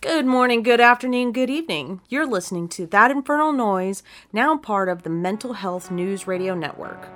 Good 0.00 0.26
morning, 0.26 0.62
good 0.62 0.80
afternoon, 0.80 1.32
good 1.32 1.50
evening. 1.50 2.02
You're 2.08 2.24
listening 2.24 2.68
to 2.68 2.86
That 2.86 3.10
Infernal 3.10 3.50
Noise, 3.50 4.04
now 4.32 4.56
part 4.56 4.88
of 4.88 5.02
the 5.02 5.10
Mental 5.10 5.54
Health 5.54 5.90
News 5.90 6.24
Radio 6.24 6.54
Network. 6.54 7.08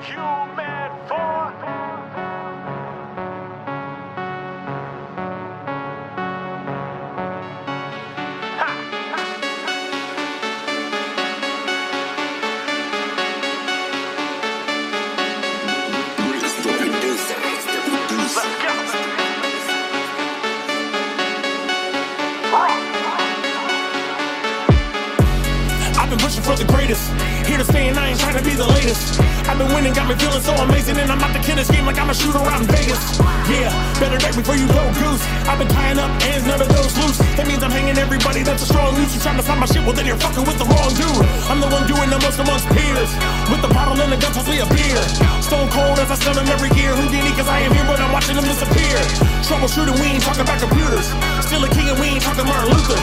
Human 0.00 0.39
for 26.50 26.64
the 26.64 26.72
greatest. 26.72 27.06
Here 27.46 27.58
to 27.58 27.64
stay 27.64 27.86
and 27.88 27.98
I 27.98 28.10
ain't 28.10 28.18
trying 28.18 28.36
to 28.36 28.42
be 28.42 28.54
the 28.54 28.66
latest. 28.66 29.20
I've 29.46 29.58
been 29.58 29.70
winning, 29.74 29.94
got 29.94 30.08
me 30.08 30.14
feeling 30.18 30.42
so 30.42 30.54
amazing, 30.54 30.98
and 30.98 31.10
I'm 31.10 31.22
out 31.22 31.30
kill 31.46 31.56
this 31.56 31.70
game 31.70 31.86
like 31.86 31.98
I'm 31.98 32.10
a 32.10 32.14
shooter 32.14 32.38
out 32.38 32.60
in 32.60 32.66
Vegas. 32.66 33.18
Yeah, 33.46 33.70
better 33.98 34.18
back 34.18 34.34
before 34.34 34.56
you 34.56 34.66
go 34.66 34.82
goose. 34.98 35.22
I've 35.46 35.58
been 35.58 35.68
tying 35.68 35.98
up 35.98 36.10
ends, 36.26 36.46
never 36.46 36.64
those 36.64 36.94
loose. 36.98 37.18
That 37.38 37.46
means 37.46 37.62
I'm 37.62 37.70
hanging 37.70 37.98
everybody 38.00 38.42
that's 38.42 38.64
a 38.64 38.66
strong 38.66 38.96
loose. 38.96 39.14
You 39.14 39.20
trying 39.20 39.36
to 39.36 39.44
find 39.44 39.60
my 39.60 39.68
shit, 39.68 39.84
well 39.84 39.92
then 39.92 40.08
you're 40.08 40.18
fucking 40.18 40.42
with 40.48 40.56
the 40.56 40.64
wrong 40.64 40.90
dude. 40.96 41.24
I'm 41.52 41.60
the 41.60 41.68
one 41.68 41.84
doing 41.86 42.08
the 42.08 42.18
most 42.24 42.40
amongst 42.40 42.66
peers. 42.72 43.12
With 43.52 43.60
the 43.60 43.68
bottle 43.70 44.00
and 44.00 44.10
the 44.10 44.18
gun, 44.18 44.32
me 44.48 44.58
a 44.64 44.66
beer. 44.66 45.00
Stone 45.44 45.68
cold 45.70 46.00
as 46.00 46.10
I 46.10 46.16
stun 46.16 46.34
them 46.34 46.48
every 46.48 46.72
year. 46.80 46.96
Houdini, 46.96 47.30
cause 47.36 47.46
I 47.46 47.60
am 47.60 47.72
here, 47.76 47.84
but 47.84 48.00
I'm 48.00 48.10
watching 48.10 48.34
them 48.34 48.48
disappear. 48.48 48.98
Troubleshooting, 49.44 49.94
we 50.00 50.16
ain't 50.16 50.24
talking 50.24 50.42
about 50.42 50.58
computers. 50.58 51.12
Still 51.44 51.62
a 51.62 51.70
king 51.70 51.92
and 51.92 51.98
we 52.00 52.16
ain't 52.16 52.24
talking 52.24 52.48
Martin 52.48 52.72
Luther. 52.72 52.98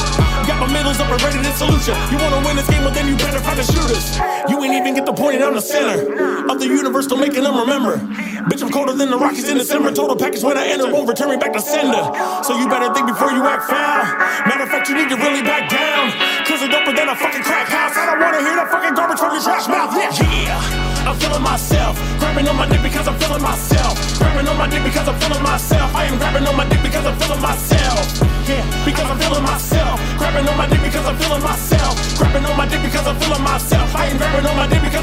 Got 0.49 0.57
my 0.65 0.69
middles 0.73 0.97
up 0.99 1.07
and 1.13 1.21
ready 1.21 1.39
to 1.45 1.51
salute 1.53 1.85
ya. 1.85 1.93
You 2.09 2.17
wanna 2.17 2.41
win 2.41 2.57
this 2.57 2.67
game, 2.67 2.81
well 2.81 2.95
then 2.95 3.05
you 3.07 3.15
better 3.15 3.39
find 3.39 3.59
the 3.59 3.67
shooters. 3.67 4.17
You 4.49 4.57
ain't 4.63 4.73
even 4.73 4.97
get 4.97 5.05
the 5.05 5.13
point, 5.13 5.37
and 5.37 5.43
I'm 5.45 5.53
the 5.53 5.61
center 5.61 6.01
of 6.49 6.57
the 6.57 6.67
universe, 6.67 7.05
making 7.13 7.43
them 7.43 7.55
remember. 7.57 8.01
Bitch, 8.47 8.63
I'm 8.63 8.71
colder 8.71 8.95
than 8.95 9.11
the 9.11 9.19
Rockies 9.19 9.49
in 9.49 9.57
December. 9.59 9.91
Total 9.91 10.15
package 10.15 10.41
when 10.41 10.55
I 10.57 10.71
enter, 10.71 10.87
won't 10.87 11.03
return 11.03 11.29
me 11.29 11.35
back 11.35 11.51
to 11.51 11.59
sender. 11.59 11.99
So 12.47 12.55
you 12.55 12.71
better 12.71 12.87
think 12.95 13.11
before 13.11 13.35
you 13.35 13.43
act 13.43 13.67
foul. 13.67 14.07
Matter 14.47 14.63
of 14.63 14.71
fact, 14.71 14.87
you 14.87 14.95
need 14.95 15.11
to 15.11 15.19
really 15.19 15.43
back 15.43 15.67
down. 15.67 16.15
Cause 16.47 16.63
it's 16.63 16.71
doper 16.71 16.95
than 16.95 17.11
a 17.11 17.15
fucking 17.15 17.43
crack 17.43 17.67
house. 17.67 17.99
I 17.99 18.07
don't 18.07 18.23
wanna 18.23 18.39
hear 18.39 18.55
that 18.55 18.71
fucking 18.71 18.95
garbage 18.95 19.19
from 19.19 19.35
your 19.35 19.43
trash 19.43 19.67
mouth. 19.67 19.91
Yeah, 19.91 20.15
yeah. 20.31 21.07
I'm 21.11 21.19
feeling 21.19 21.43
myself. 21.43 21.99
Grabbing 22.23 22.47
on 22.47 22.55
my 22.55 22.71
dick 22.71 22.79
because 22.87 23.03
I'm 23.03 23.19
feeling 23.19 23.43
myself. 23.43 23.99
Grabbing 24.15 24.47
on 24.47 24.55
my 24.55 24.67
dick 24.71 24.83
because 24.83 25.07
I'm 25.11 25.19
feeling 25.19 25.43
myself. 25.43 25.91
I 25.91 26.07
am 26.07 26.15
grabbing 26.15 26.47
on 26.47 26.55
my 26.55 26.65
dick 26.71 26.79
because 26.79 27.03
I'm 27.03 27.19
feeling 27.19 27.43
myself. 27.43 27.99
Yeah, 28.47 28.63
because 28.87 29.07
I'm 29.11 29.19
feeling 29.19 29.43
myself. 29.43 29.99
Grabbing 30.15 30.47
on 30.47 30.55
my 30.55 30.67
dick 30.71 30.79
because 30.87 31.03
I'm 31.03 31.19
feeling 31.19 31.43
myself. 31.43 31.93
Grabbing 32.15 32.47
on 32.47 32.55
my 32.55 32.63
dick 32.63 32.79
because 32.79 33.03
I'm 33.03 33.19
feeling 33.19 33.43
myself. 33.43 33.87
I 33.91 34.07
am 34.07 34.15
grabbing 34.15 34.47
on 34.47 34.55
my 34.55 34.67
dick 34.71 34.79
because 34.87 34.96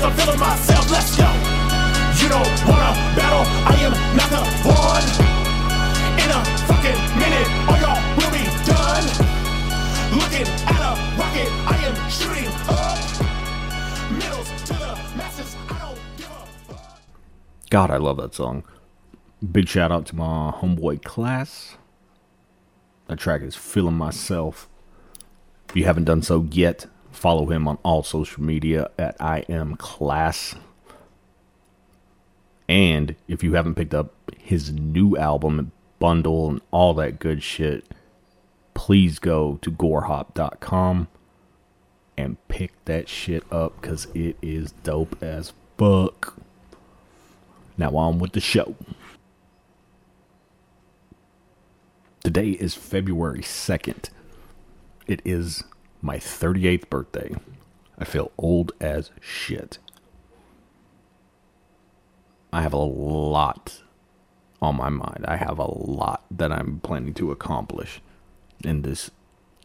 God, 17.74 17.90
I 17.90 17.96
love 17.96 18.18
that 18.18 18.36
song. 18.36 18.62
Big 19.50 19.66
shout 19.66 19.90
out 19.90 20.06
to 20.06 20.14
my 20.14 20.52
homeboy 20.52 21.02
Claas. 21.02 21.74
That 23.08 23.18
track 23.18 23.42
is 23.42 23.56
Feeling 23.56 23.96
Myself. 23.96 24.68
If 25.68 25.74
you 25.74 25.84
haven't 25.84 26.04
done 26.04 26.22
so 26.22 26.46
yet, 26.52 26.86
follow 27.10 27.46
him 27.46 27.66
on 27.66 27.78
all 27.82 28.04
social 28.04 28.44
media 28.44 28.92
at 28.96 29.16
I 29.20 29.38
am 29.48 29.74
Claas. 29.74 30.54
And 32.68 33.16
if 33.26 33.42
you 33.42 33.54
haven't 33.54 33.74
picked 33.74 33.92
up 33.92 34.14
his 34.38 34.70
new 34.70 35.16
album, 35.16 35.72
bundle, 35.98 36.50
and 36.50 36.60
all 36.70 36.94
that 36.94 37.18
good 37.18 37.42
shit, 37.42 37.84
please 38.74 39.18
go 39.18 39.58
to 39.62 39.72
gorehop.com 39.72 41.08
and 42.16 42.36
pick 42.46 42.70
that 42.84 43.08
shit 43.08 43.42
up 43.52 43.80
because 43.80 44.06
it 44.14 44.36
is 44.40 44.70
dope 44.84 45.20
as 45.20 45.52
fuck. 45.76 46.36
Now 47.76 47.96
on 47.96 48.18
with 48.18 48.32
the 48.32 48.40
show. 48.40 48.76
Today 52.22 52.50
is 52.50 52.74
February 52.74 53.40
2nd. 53.40 54.10
It 55.06 55.20
is 55.24 55.64
my 56.00 56.16
38th 56.16 56.88
birthday. 56.88 57.34
I 57.98 58.04
feel 58.04 58.32
old 58.38 58.72
as 58.80 59.10
shit. 59.20 59.78
I 62.52 62.62
have 62.62 62.72
a 62.72 62.78
lot 62.78 63.82
on 64.62 64.76
my 64.76 64.88
mind. 64.88 65.24
I 65.26 65.36
have 65.36 65.58
a 65.58 65.66
lot 65.66 66.24
that 66.30 66.52
I'm 66.52 66.80
planning 66.80 67.14
to 67.14 67.32
accomplish 67.32 68.00
in 68.62 68.82
this 68.82 69.10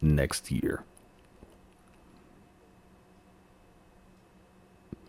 next 0.02 0.50
year. 0.50 0.84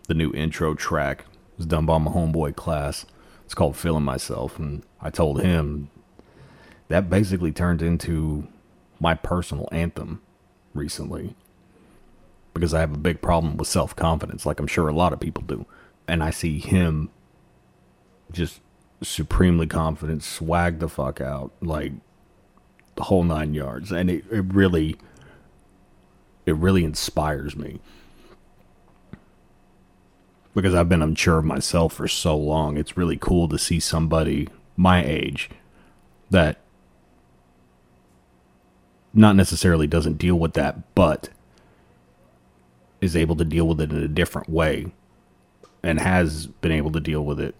The 0.07 0.13
new 0.13 0.31
intro 0.34 0.75
track 0.75 1.25
was 1.57 1.66
done 1.66 1.85
by 1.85 1.97
my 1.97 2.12
homeboy 2.12 2.56
Claas. 2.56 3.06
It's 3.45 3.53
called 3.53 3.75
Feeling 3.75 4.03
Myself. 4.03 4.57
And 4.57 4.84
I 5.01 5.09
told 5.09 5.41
him 5.41 5.89
that 6.88 7.09
basically 7.09 7.51
turned 7.51 7.81
into 7.81 8.47
my 9.00 9.13
personal 9.13 9.67
anthem 9.72 10.22
recently. 10.73 11.35
Because 12.53 12.73
I 12.73 12.81
have 12.81 12.94
a 12.94 12.97
big 12.97 13.22
problem 13.22 13.56
with 13.56 13.67
self 13.67 13.95
confidence, 13.95 14.45
like 14.45 14.59
I'm 14.59 14.67
sure 14.67 14.88
a 14.88 14.94
lot 14.94 15.13
of 15.13 15.19
people 15.19 15.44
do. 15.44 15.66
And 16.07 16.22
I 16.22 16.31
see 16.31 16.59
him 16.59 17.09
just 18.31 18.59
supremely 19.01 19.67
confident, 19.67 20.23
swag 20.23 20.79
the 20.79 20.90
fuck 20.90 21.22
out, 21.22 21.51
like 21.61 21.94
the 22.95 23.03
whole 23.03 23.23
nine 23.23 23.53
yards. 23.53 23.91
And 23.91 24.09
it, 24.09 24.25
it 24.29 24.41
really 24.53 24.97
it 26.45 26.56
really 26.56 26.84
inspires 26.84 27.56
me. 27.56 27.79
Because 30.53 30.75
I've 30.75 30.89
been 30.89 31.01
unsure 31.01 31.38
of 31.38 31.45
myself 31.45 31.94
for 31.94 32.07
so 32.07 32.35
long. 32.38 32.78
It's 32.78 32.97
really 32.97 33.17
cool 33.17 33.47
to 33.47 33.57
see 33.57 33.79
somebody 33.79 34.50
my 34.75 35.03
age 35.03 35.50
that 36.29 36.59
not 39.13 39.35
necessarily 39.35 39.88
doesn't 39.88 40.17
deal 40.17 40.38
with 40.38 40.53
that, 40.53 40.95
but 40.95 41.29
is 43.00 43.16
able 43.16 43.35
to 43.35 43.45
deal 43.45 43.67
with 43.67 43.81
it 43.81 43.91
in 43.91 44.03
a 44.03 44.07
different 44.07 44.50
way 44.50 44.91
and 45.84 46.00
has 46.00 46.47
been 46.47 46.72
able 46.72 46.91
to 46.91 47.00
deal 47.00 47.23
with 47.25 47.40
it 47.40 47.56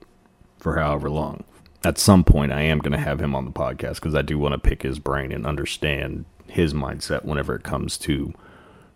for 0.60 0.78
however 0.78 1.10
long. 1.10 1.44
At 1.84 1.98
some 1.98 2.24
point, 2.24 2.52
I 2.52 2.62
am 2.62 2.78
going 2.80 2.92
to 2.92 2.98
have 3.00 3.20
him 3.20 3.36
on 3.36 3.46
the 3.46 3.52
podcast 3.52 3.96
because 3.96 4.14
I 4.14 4.22
do 4.22 4.38
want 4.38 4.54
to 4.54 4.60
pick 4.60 4.84
his 4.84 5.00
brain 5.00 5.32
and 5.32 5.48
understand 5.48 6.26
his 6.48 6.74
mindset 6.74 7.26
whenever 7.26 7.56
it 7.56 7.64
comes 7.64 7.98
to 8.00 8.34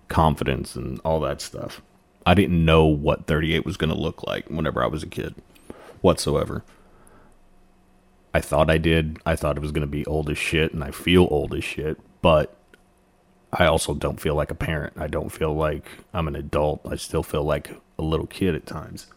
confidence 0.07 0.75
and 0.75 0.99
all 1.03 1.19
that 1.21 1.41
stuff. 1.41 1.81
I 2.25 2.33
didn't 2.33 2.63
know 2.65 2.85
what 2.85 3.27
38 3.27 3.65
was 3.65 3.77
going 3.77 3.91
to 3.91 3.99
look 3.99 4.25
like 4.25 4.49
whenever 4.49 4.83
I 4.83 4.87
was 4.87 5.03
a 5.03 5.07
kid 5.07 5.35
whatsoever. 6.01 6.63
I 8.33 8.41
thought 8.41 8.69
I 8.69 8.77
did. 8.77 9.19
I 9.25 9.35
thought 9.35 9.57
it 9.57 9.61
was 9.61 9.71
going 9.71 9.81
to 9.81 9.87
be 9.87 10.05
old 10.05 10.29
as 10.29 10.37
shit, 10.37 10.73
and 10.73 10.83
I 10.83 10.91
feel 10.91 11.27
old 11.31 11.53
as 11.53 11.63
shit, 11.63 11.99
but 12.21 12.57
I 13.53 13.65
also 13.65 13.93
don't 13.93 14.19
feel 14.19 14.35
like 14.35 14.51
a 14.51 14.55
parent. 14.55 14.93
I 14.97 15.07
don't 15.07 15.31
feel 15.31 15.53
like 15.53 15.85
I'm 16.13 16.27
an 16.27 16.35
adult. 16.35 16.81
I 16.89 16.95
still 16.97 17.23
feel 17.23 17.43
like 17.43 17.71
a 17.97 18.01
little 18.01 18.27
kid 18.27 18.55
at 18.55 18.65
times. 18.65 19.07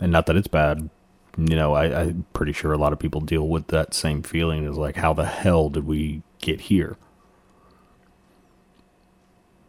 And 0.00 0.10
not 0.10 0.26
that 0.26 0.36
it's 0.36 0.48
bad. 0.48 0.90
You 1.36 1.54
know, 1.54 1.74
I, 1.74 2.02
I'm 2.02 2.26
pretty 2.32 2.52
sure 2.52 2.72
a 2.72 2.78
lot 2.78 2.92
of 2.92 2.98
people 2.98 3.20
deal 3.20 3.46
with 3.46 3.68
that 3.68 3.94
same 3.94 4.22
feeling 4.22 4.64
is 4.64 4.76
like, 4.76 4.96
how 4.96 5.12
the 5.12 5.26
hell 5.26 5.70
did 5.70 5.86
we 5.86 6.22
get 6.40 6.62
here? 6.62 6.96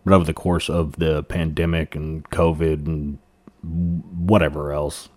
But 0.10 0.16
over 0.16 0.26
the 0.26 0.34
course 0.34 0.72
of 0.72 0.94
the 0.96 1.22
pandemic 1.22 1.94
and 1.94 2.28
COVID 2.32 2.88
and 2.88 3.20
whatever 3.62 4.74
else, 4.74 5.08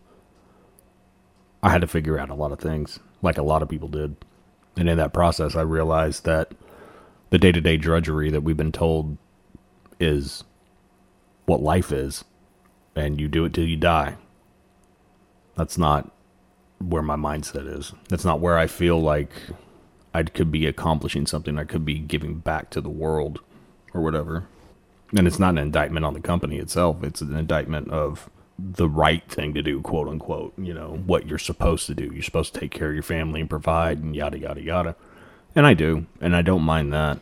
I 1.62 1.70
had 1.70 1.80
to 1.80 1.86
figure 1.86 2.18
out 2.18 2.28
a 2.28 2.34
lot 2.34 2.52
of 2.52 2.58
things, 2.58 2.98
like 3.22 3.38
a 3.38 3.42
lot 3.42 3.62
of 3.62 3.70
people 3.70 3.88
did. 3.88 4.16
And 4.76 4.90
in 4.90 4.98
that 4.98 5.14
process, 5.14 5.56
I 5.56 5.62
realized 5.62 6.26
that 6.26 6.52
the 7.30 7.38
day 7.38 7.52
to 7.52 7.60
day 7.62 7.78
drudgery 7.78 8.30
that 8.32 8.42
we've 8.42 8.58
been 8.58 8.70
told 8.70 9.16
is 9.98 10.44
what 11.46 11.62
life 11.62 11.90
is, 11.90 12.24
and 12.94 13.18
you 13.18 13.28
do 13.28 13.46
it 13.46 13.54
till 13.54 13.66
you 13.66 13.78
die. 13.78 14.18
That's 15.54 15.78
not 15.78 16.10
where 16.80 17.00
my 17.00 17.16
mindset 17.16 17.66
is. 17.66 17.94
That's 18.10 18.26
not 18.26 18.40
where 18.40 18.58
I 18.58 18.66
feel 18.66 19.00
like 19.00 19.32
I 20.12 20.22
could 20.24 20.52
be 20.52 20.66
accomplishing 20.66 21.26
something. 21.26 21.58
I 21.58 21.64
could 21.64 21.86
be 21.86 21.98
giving 21.98 22.40
back 22.40 22.68
to 22.72 22.82
the 22.82 22.90
world 22.90 23.40
or 23.94 24.02
whatever. 24.02 24.48
And 25.16 25.26
it's 25.26 25.38
not 25.38 25.50
an 25.50 25.58
indictment 25.58 26.06
on 26.06 26.14
the 26.14 26.20
company 26.20 26.58
itself, 26.58 27.02
it's 27.02 27.20
an 27.20 27.36
indictment 27.36 27.90
of 27.90 28.30
the 28.58 28.88
right 28.88 29.26
thing 29.28 29.54
to 29.54 29.62
do, 29.62 29.80
quote 29.80 30.08
unquote. 30.08 30.54
You 30.58 30.74
know, 30.74 31.02
what 31.06 31.26
you're 31.26 31.38
supposed 31.38 31.86
to 31.86 31.94
do. 31.94 32.10
You're 32.12 32.22
supposed 32.22 32.54
to 32.54 32.60
take 32.60 32.70
care 32.70 32.88
of 32.88 32.94
your 32.94 33.02
family 33.02 33.40
and 33.40 33.50
provide 33.50 33.98
and 33.98 34.14
yada, 34.14 34.38
yada, 34.38 34.62
yada. 34.62 34.96
And 35.54 35.66
I 35.66 35.74
do. 35.74 36.06
And 36.20 36.34
I 36.34 36.42
don't 36.42 36.62
mind 36.62 36.92
that. 36.92 37.18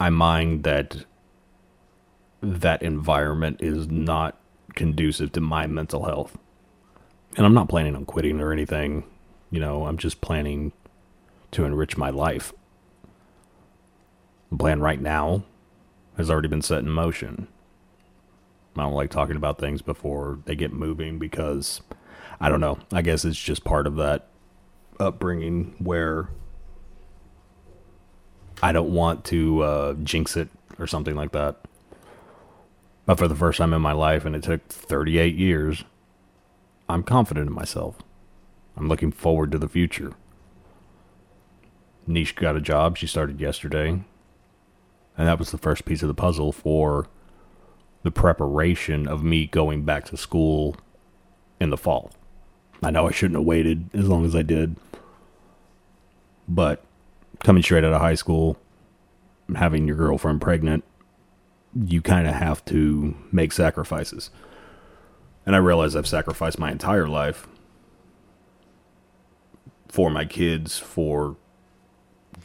I 0.00 0.10
mind 0.10 0.64
that 0.64 1.04
that 2.42 2.82
environment 2.82 3.58
is 3.60 3.88
not 3.88 4.38
conducive 4.74 5.32
to 5.32 5.40
my 5.40 5.66
mental 5.66 6.04
health. 6.04 6.36
And 7.36 7.46
I'm 7.46 7.54
not 7.54 7.68
planning 7.68 7.96
on 7.96 8.04
quitting 8.04 8.40
or 8.40 8.52
anything. 8.52 9.04
You 9.50 9.60
know, 9.60 9.86
I'm 9.86 9.98
just 9.98 10.20
planning 10.20 10.72
to 11.52 11.64
enrich 11.64 11.96
my 11.96 12.10
life. 12.10 12.52
Plan 14.56 14.80
right 14.80 15.00
now 15.00 15.44
has 16.16 16.30
already 16.30 16.48
been 16.48 16.62
set 16.62 16.80
in 16.80 16.90
motion. 16.90 17.48
I 18.76 18.82
don't 18.82 18.92
like 18.92 19.10
talking 19.10 19.36
about 19.36 19.58
things 19.58 19.82
before 19.82 20.38
they 20.44 20.54
get 20.54 20.72
moving 20.72 21.18
because 21.18 21.80
I 22.40 22.48
don't 22.48 22.60
know. 22.60 22.78
I 22.92 23.02
guess 23.02 23.24
it's 23.24 23.38
just 23.38 23.64
part 23.64 23.86
of 23.86 23.96
that 23.96 24.28
upbringing 25.00 25.74
where 25.78 26.28
I 28.62 28.72
don't 28.72 28.92
want 28.92 29.24
to 29.26 29.62
uh, 29.62 29.94
jinx 29.94 30.36
it 30.36 30.48
or 30.78 30.86
something 30.86 31.14
like 31.14 31.32
that. 31.32 31.56
But 33.04 33.18
for 33.18 33.28
the 33.28 33.36
first 33.36 33.58
time 33.58 33.72
in 33.72 33.80
my 33.80 33.92
life, 33.92 34.24
and 34.24 34.34
it 34.34 34.42
took 34.42 34.66
38 34.68 35.36
years, 35.36 35.84
I'm 36.88 37.02
confident 37.02 37.48
in 37.48 37.54
myself. 37.54 37.98
I'm 38.76 38.88
looking 38.88 39.12
forward 39.12 39.52
to 39.52 39.58
the 39.58 39.68
future. 39.68 40.12
Niche 42.06 42.34
got 42.34 42.56
a 42.56 42.60
job. 42.60 42.96
She 42.98 43.06
started 43.06 43.40
yesterday. 43.40 44.02
And 45.16 45.26
that 45.28 45.38
was 45.38 45.50
the 45.50 45.58
first 45.58 45.84
piece 45.84 46.02
of 46.02 46.08
the 46.08 46.14
puzzle 46.14 46.52
for 46.52 47.06
the 48.02 48.10
preparation 48.10 49.08
of 49.08 49.22
me 49.22 49.46
going 49.46 49.82
back 49.82 50.04
to 50.06 50.16
school 50.16 50.76
in 51.58 51.70
the 51.70 51.76
fall. 51.76 52.12
I 52.82 52.90
know 52.90 53.08
I 53.08 53.10
shouldn't 53.10 53.38
have 53.38 53.46
waited 53.46 53.88
as 53.94 54.08
long 54.08 54.24
as 54.24 54.36
I 54.36 54.42
did. 54.42 54.76
But 56.48 56.84
coming 57.42 57.62
straight 57.62 57.84
out 57.84 57.92
of 57.92 58.00
high 58.00 58.14
school, 58.14 58.58
having 59.54 59.86
your 59.86 59.96
girlfriend 59.96 60.40
pregnant, 60.40 60.84
you 61.74 62.00
kind 62.00 62.26
of 62.26 62.34
have 62.34 62.64
to 62.66 63.16
make 63.32 63.52
sacrifices. 63.52 64.30
And 65.44 65.54
I 65.54 65.58
realize 65.58 65.96
I've 65.96 66.06
sacrificed 66.06 66.58
my 66.58 66.70
entire 66.70 67.08
life 67.08 67.46
for 69.88 70.10
my 70.10 70.24
kids, 70.24 70.78
for 70.78 71.36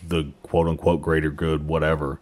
the 0.05 0.31
quote 0.43 0.67
unquote 0.67 1.01
greater 1.01 1.29
good, 1.29 1.67
whatever. 1.67 2.19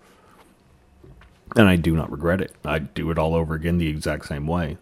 And 1.55 1.67
I 1.67 1.75
do 1.75 1.95
not 1.95 2.11
regret 2.11 2.41
it. 2.41 2.55
I'd 2.63 2.93
do 2.93 3.09
it 3.11 3.17
all 3.17 3.35
over 3.35 3.55
again 3.55 3.77
the 3.77 3.87
exact 3.87 4.27
same 4.27 4.47
way. 4.47 4.77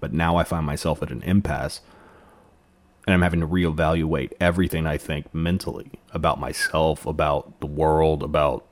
But 0.00 0.12
now 0.12 0.36
I 0.36 0.44
find 0.44 0.66
myself 0.66 1.02
at 1.02 1.10
an 1.10 1.22
impasse 1.22 1.80
and 3.06 3.14
I'm 3.14 3.22
having 3.22 3.40
to 3.40 3.46
reevaluate 3.46 4.32
everything 4.40 4.86
I 4.86 4.96
think 4.96 5.32
mentally 5.34 5.92
about 6.12 6.40
myself, 6.40 7.04
about 7.04 7.60
the 7.60 7.66
world, 7.66 8.22
about 8.22 8.66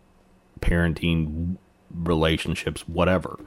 parenting, 0.61 1.59
relationships, 1.91 2.89
whatever. 2.89 3.39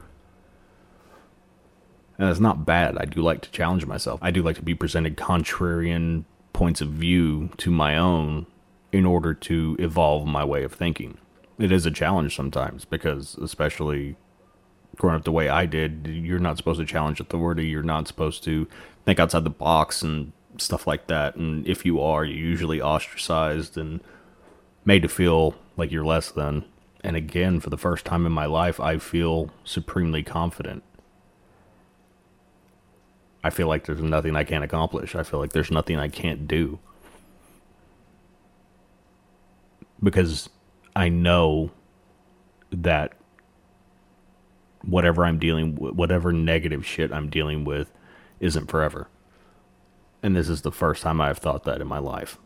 And 2.17 2.29
it's 2.29 2.39
not 2.39 2.65
bad. 2.65 2.97
I 2.97 3.05
do 3.05 3.21
like 3.21 3.41
to 3.41 3.51
challenge 3.51 3.85
myself. 3.85 4.19
I 4.21 4.31
do 4.31 4.43
like 4.43 4.55
to 4.57 4.61
be 4.61 4.75
presented 4.75 5.17
contrarian 5.17 6.25
points 6.53 6.81
of 6.81 6.89
view 6.89 7.49
to 7.57 7.71
my 7.71 7.97
own 7.97 8.45
in 8.91 9.05
order 9.05 9.33
to 9.33 9.75
evolve 9.79 10.25
my 10.25 10.43
way 10.43 10.63
of 10.63 10.73
thinking. 10.73 11.17
It 11.57 11.71
is 11.71 11.85
a 11.85 11.91
challenge 11.91 12.35
sometimes 12.35 12.85
because, 12.85 13.35
especially 13.35 14.17
growing 14.95 15.15
up 15.15 15.23
the 15.23 15.31
way 15.31 15.49
I 15.49 15.65
did, 15.65 16.07
you're 16.07 16.39
not 16.39 16.57
supposed 16.57 16.79
to 16.79 16.85
challenge 16.85 17.19
authority. 17.19 17.67
You're 17.67 17.83
not 17.83 18.07
supposed 18.07 18.43
to 18.45 18.67
think 19.05 19.19
outside 19.19 19.43
the 19.43 19.49
box 19.49 20.01
and 20.01 20.31
stuff 20.57 20.87
like 20.87 21.07
that. 21.07 21.35
And 21.35 21.67
if 21.67 21.85
you 21.85 22.01
are, 22.01 22.25
you're 22.25 22.37
usually 22.37 22.81
ostracized 22.81 23.77
and 23.77 24.01
made 24.83 25.01
to 25.01 25.09
feel 25.09 25.55
like 25.77 25.91
you're 25.91 26.05
less 26.05 26.31
than. 26.31 26.65
And 27.03 27.15
again, 27.15 27.59
for 27.59 27.69
the 27.69 27.77
first 27.77 28.05
time 28.05 28.25
in 28.25 28.31
my 28.31 28.45
life, 28.45 28.79
I 28.79 28.97
feel 28.97 29.51
supremely 29.63 30.23
confident. 30.23 30.83
I 33.43 33.51
feel 33.51 33.67
like 33.67 33.85
there's 33.85 34.01
nothing 34.01 34.35
I 34.35 34.43
can't 34.43 34.63
accomplish. 34.63 35.13
I 35.13 35.23
feel 35.23 35.39
like 35.39 35.53
there's 35.53 35.69
nothing 35.69 35.99
I 35.99 36.07
can't 36.07 36.47
do. 36.47 36.79
Because 40.01 40.49
I 40.95 41.09
know 41.09 41.71
that 42.71 43.13
whatever 44.83 45.25
I'm 45.25 45.39
dealing 45.39 45.75
with, 45.75 45.93
whatever 45.93 46.31
negative 46.31 46.85
shit 46.85 47.11
I'm 47.11 47.29
dealing 47.29 47.65
with 47.65 47.91
isn't 48.39 48.69
forever. 48.69 49.09
And 50.23 50.35
this 50.35 50.49
is 50.49 50.61
the 50.61 50.71
first 50.71 51.03
time 51.03 51.19
I've 51.19 51.37
thought 51.37 51.63
that 51.65 51.81
in 51.81 51.87
my 51.87 51.99
life. 51.99 52.37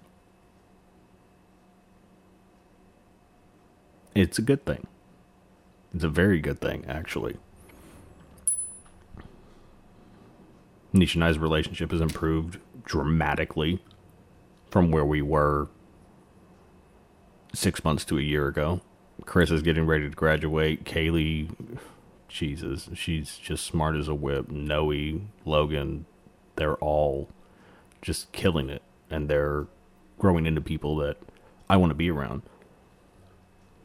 It's 4.16 4.40
a 4.40 4.42
good 4.42 4.66
thing. 4.66 4.88
It's 5.94 6.04
a 6.04 6.10
very 6.10 6.40
good 6.40 6.60
thing, 6.60 6.86
actually. 6.88 7.38
Nisha 10.94 11.16
and 11.16 11.24
I's 11.24 11.38
relationship 11.38 11.92
has 11.92 12.01
improved 12.01 12.60
dramatically 12.84 13.81
from 14.69 14.92
where 14.92 15.06
we 15.06 15.22
were 15.22 15.68
six 17.54 17.84
months 17.84 18.06
to 18.06 18.18
a 18.18 18.22
year 18.22 18.48
ago. 18.48 18.81
Chris 19.25 19.51
is 19.51 19.62
getting 19.62 19.86
ready 19.86 20.10
to 20.10 20.16
graduate. 20.16 20.86
Kaylee, 20.86 21.78
Jesus, 22.28 22.90
she's 22.94 23.38
just 23.38 23.66
smart 23.66 23.96
as 23.96 24.07
a 24.07 24.16
whip. 24.16 24.50
Noe, 24.50 25.22
Logan, 25.46 26.06
they're 26.56 26.78
all 26.78 27.30
just 28.01 28.31
killing 28.31 28.69
it. 28.69 28.81
And 29.10 29.28
they're 29.30 29.68
growing 30.19 30.46
into 30.46 30.62
people 30.62 30.96
that 30.98 31.18
I 31.69 31.78
want 31.78 31.90
to 31.90 31.96
be 31.96 32.12
around. 32.12 32.44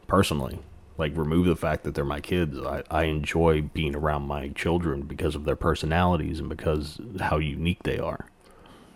Personally, 0.07 0.59
like 0.97 1.17
remove 1.17 1.47
the 1.47 1.55
fact 1.55 1.83
that 1.83 1.95
they're 1.95 2.05
my 2.05 2.21
kids. 2.21 2.57
I, 2.59 2.83
I 2.89 3.03
enjoy 3.05 3.63
being 3.63 3.95
around 3.95 4.23
my 4.23 4.49
children 4.49 5.01
because 5.01 5.35
of 5.35 5.45
their 5.45 5.55
personalities 5.55 6.39
and 6.39 6.49
because 6.49 6.99
how 7.19 7.37
unique 7.37 7.83
they 7.83 7.97
are. 7.97 8.27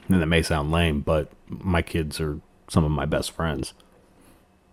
And 0.08 0.22
that 0.22 0.28
may 0.28 0.42
sound 0.42 0.72
lame, 0.72 1.02
but 1.02 1.32
my 1.48 1.82
kids 1.82 2.20
are 2.20 2.40
some 2.68 2.84
of 2.84 2.92
my 2.92 3.06
best 3.06 3.32
friends. 3.32 3.74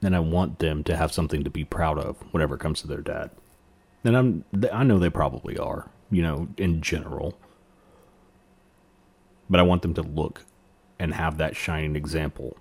And 0.07 0.15
I 0.15 0.21
want 0.21 0.61
them 0.61 0.85
to 0.85 0.97
have 0.97 1.13
something 1.13 1.43
to 1.43 1.51
be 1.51 1.65
proud 1.65 1.99
of 1.99 2.17
whenever 2.31 2.55
it 2.55 2.61
comes 2.61 2.81
to 2.81 2.87
their 2.87 3.01
dad. 3.01 3.29
And 4.05 4.17
I'm 4.17 4.45
I 4.73 4.85
know 4.85 5.01
they 5.01 5.11
probably 5.11 5.59
are, 5.59 5.91
you 6.13 6.23
know, 6.23 6.47
in 6.57 6.81
general. 6.81 7.37
But 9.51 9.59
I 9.59 9.65
want 9.65 9.83
them 9.83 9.95
to 9.95 10.03
look 10.03 10.45
and 10.97 11.13
have 11.13 11.39
that 11.39 11.57
shining 11.57 11.97
example 11.97 12.57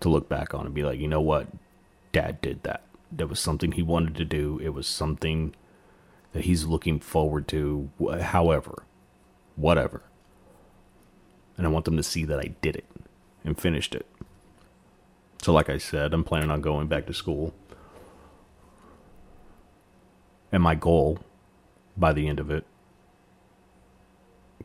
to 0.00 0.10
look 0.10 0.28
back 0.28 0.52
on 0.52 0.66
and 0.66 0.74
be 0.74 0.84
like, 0.84 0.98
you 0.98 1.08
know 1.08 1.22
what? 1.22 1.46
Dad 2.12 2.42
did 2.42 2.62
that. 2.64 2.82
That 3.10 3.28
was 3.28 3.40
something 3.40 3.72
he 3.72 3.82
wanted 3.82 4.14
to 4.16 4.26
do. 4.26 4.60
It 4.62 4.74
was 4.74 4.86
something 4.86 5.54
that 6.34 6.44
he's 6.44 6.66
looking 6.66 7.00
forward 7.00 7.48
to, 7.48 7.88
however, 8.20 8.82
whatever. 9.56 10.02
And 11.56 11.66
I 11.66 11.70
want 11.70 11.86
them 11.86 11.96
to 11.96 12.02
see 12.02 12.26
that 12.26 12.38
I 12.38 12.54
did 12.60 12.76
it 12.76 12.84
and 13.44 13.58
finished 13.58 13.94
it. 13.94 14.04
So, 15.42 15.52
like 15.52 15.70
I 15.70 15.78
said, 15.78 16.12
I'm 16.12 16.24
planning 16.24 16.50
on 16.50 16.60
going 16.60 16.88
back 16.88 17.06
to 17.06 17.14
school. 17.14 17.54
And 20.50 20.62
my 20.62 20.74
goal 20.74 21.18
by 21.96 22.12
the 22.12 22.28
end 22.28 22.40
of 22.40 22.50
it, 22.50 22.64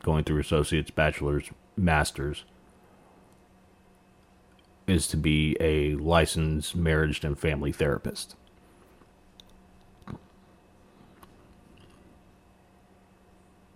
going 0.02 0.24
through 0.24 0.40
associates, 0.40 0.90
bachelor's, 0.90 1.50
master's, 1.76 2.44
is 4.86 5.06
to 5.08 5.16
be 5.16 5.56
a 5.60 5.94
licensed 5.94 6.76
marriage 6.76 7.24
and 7.24 7.38
family 7.38 7.72
therapist. 7.72 8.34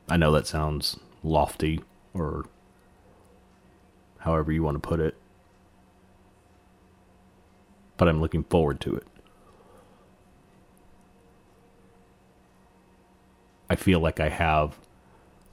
I 0.08 0.16
know 0.16 0.32
that 0.32 0.46
sounds 0.46 0.98
lofty 1.22 1.80
or 2.14 2.46
however 4.18 4.52
you 4.52 4.62
want 4.62 4.82
to 4.82 4.86
put 4.86 5.00
it, 5.00 5.16
but 7.98 8.08
I'm 8.08 8.20
looking 8.20 8.44
forward 8.44 8.80
to 8.80 8.96
it. 8.96 9.06
I 13.68 13.76
feel 13.76 14.00
like 14.00 14.18
I 14.18 14.30
have 14.30 14.78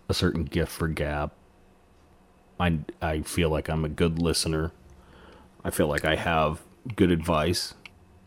a 0.08 0.14
certain 0.14 0.46
gift 0.46 0.72
for 0.72 0.88
gab. 0.88 1.34
I, 2.58 2.80
I 3.02 3.22
feel 3.22 3.50
like 3.50 3.68
I'm 3.68 3.84
a 3.84 3.90
good 3.90 4.22
listener. 4.22 4.72
I 5.66 5.72
feel 5.72 5.88
like 5.88 6.06
I 6.06 6.16
have 6.16 6.62
good 6.96 7.12
advice, 7.12 7.74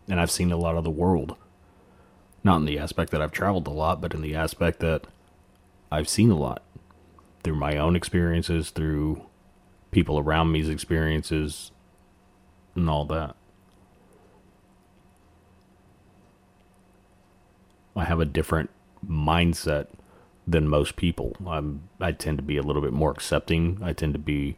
and 0.09 0.21
I've 0.21 0.31
seen 0.31 0.53
a 0.53 0.59
lot 0.59 0.77
of 0.77 0.85
the 0.85 0.91
world. 0.91 1.37
Not 2.45 2.57
in 2.57 2.65
the 2.67 2.79
aspect 2.79 3.11
that 3.13 3.23
I've 3.23 3.33
traveled 3.33 3.67
a 3.67 3.71
lot, 3.71 4.01
but 4.01 4.13
in 4.13 4.21
the 4.21 4.35
aspect 4.35 4.81
that 4.81 5.07
I've 5.91 6.09
seen 6.09 6.31
a 6.31 6.37
lot 6.37 6.63
through 7.43 7.57
my 7.57 7.79
own 7.79 7.97
experiences, 7.97 8.71
through 8.71 9.23
people 9.91 10.19
around 10.19 10.53
me's 10.53 10.69
experiences, 10.69 11.71
and 12.75 12.91
all 12.91 13.07
that. 13.07 13.37
I 17.99 18.05
have 18.05 18.21
a 18.21 18.25
different 18.25 18.71
mindset 19.07 19.89
than 20.47 20.69
most 20.69 20.97
people. 20.97 21.37
I'm 21.47 21.89
I 22.01 22.13
tend 22.13 22.39
to 22.39 22.43
be 22.43 22.57
a 22.57 22.63
little 22.63 22.83
bit 22.83 22.93
more 22.93 23.11
accepting. 23.11 23.79
I 23.83 23.93
tend 23.93 24.15
to 24.15 24.19
be 24.19 24.57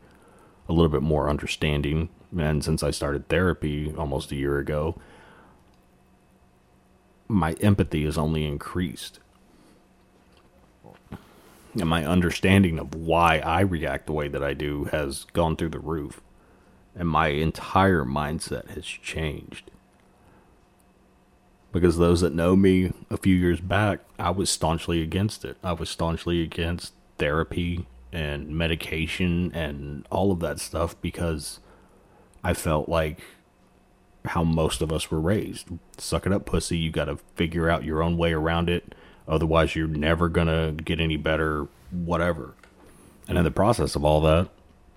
a 0.68 0.73
little 0.73 0.90
bit 0.90 1.02
more 1.02 1.28
understanding. 1.28 2.11
And 2.38 2.62
since 2.62 2.82
I 2.82 2.90
started 2.90 3.28
therapy 3.28 3.92
almost 3.97 4.30
a 4.30 4.37
year 4.37 4.59
ago, 4.59 5.00
my 7.26 7.52
empathy 7.54 8.04
has 8.04 8.18
only 8.18 8.44
increased. 8.44 9.18
And 11.75 11.88
my 11.88 12.04
understanding 12.04 12.78
of 12.78 12.94
why 12.94 13.38
I 13.38 13.61
react 13.61 14.06
the 14.06 14.12
way 14.12 14.28
that 14.28 14.42
I 14.42 14.54
do 14.54 14.85
has 14.87 15.25
gone 15.32 15.56
through 15.56 15.68
the 15.70 15.78
roof. 15.78 16.20
And 16.94 17.09
my 17.09 17.28
entire 17.28 18.04
mindset 18.04 18.68
has 18.70 18.85
changed. 18.85 19.70
Because 21.72 21.98
those 21.98 22.20
that 22.20 22.34
know 22.34 22.56
me 22.56 22.92
a 23.10 23.16
few 23.16 23.34
years 23.34 23.60
back, 23.60 24.00
I 24.18 24.30
was 24.30 24.50
staunchly 24.50 25.02
against 25.02 25.44
it. 25.44 25.56
I 25.62 25.72
was 25.72 25.88
staunchly 25.88 26.42
against 26.42 26.92
therapy 27.18 27.86
and 28.12 28.48
medication 28.48 29.52
and 29.54 30.06
all 30.10 30.32
of 30.32 30.40
that 30.40 30.58
stuff 30.58 31.00
because 31.00 31.60
I 32.42 32.54
felt 32.54 32.88
like 32.88 33.20
how 34.24 34.44
most 34.44 34.82
of 34.82 34.92
us 34.92 35.10
were 35.10 35.20
raised. 35.20 35.68
Suck 35.96 36.26
it 36.26 36.32
up, 36.32 36.44
pussy. 36.44 36.76
You 36.76 36.90
got 36.90 37.06
to 37.06 37.18
figure 37.36 37.70
out 37.70 37.84
your 37.84 38.02
own 38.02 38.16
way 38.16 38.32
around 38.32 38.68
it. 38.68 38.94
Otherwise, 39.28 39.76
you're 39.76 39.86
never 39.86 40.28
going 40.28 40.48
to 40.48 40.82
get 40.82 41.00
any 41.00 41.16
better, 41.16 41.68
whatever. 41.90 42.54
And 43.28 43.38
in 43.38 43.44
the 43.44 43.50
process 43.50 43.94
of 43.94 44.04
all 44.04 44.20
that, 44.22 44.48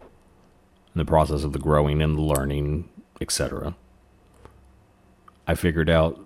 in 0.01 0.99
the 0.99 1.05
process 1.05 1.43
of 1.43 1.53
the 1.53 1.59
growing 1.59 2.01
and 2.01 2.17
the 2.17 2.21
learning, 2.21 2.89
etc., 3.21 3.75
I 5.45 5.55
figured 5.55 5.89
out 5.89 6.25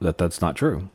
that 0.00 0.18
that's 0.18 0.40
not 0.40 0.56
true. 0.56 0.88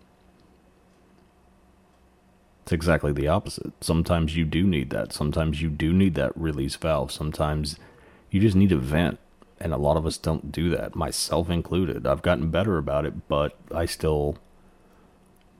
It's 2.63 2.71
exactly 2.71 3.11
the 3.11 3.27
opposite. 3.27 3.73
Sometimes 3.81 4.35
you 4.35 4.43
do 4.43 4.63
need 4.63 4.89
that. 4.89 5.13
Sometimes 5.13 5.61
you 5.61 5.69
do 5.69 5.93
need 5.93 6.15
that 6.15 6.35
release 6.35 6.75
valve. 6.75 7.11
Sometimes 7.11 7.77
you 8.31 8.39
just 8.39 8.55
need 8.55 8.69
to 8.69 8.77
vent. 8.77 9.19
And 9.59 9.71
a 9.71 9.77
lot 9.77 9.97
of 9.97 10.05
us 10.05 10.17
don't 10.17 10.51
do 10.51 10.69
that, 10.71 10.95
myself 10.95 11.49
included. 11.49 12.05
I've 12.05 12.21
gotten 12.21 12.49
better 12.49 12.77
about 12.77 13.05
it, 13.05 13.27
but 13.27 13.55
I 13.73 13.85
still 13.85 14.37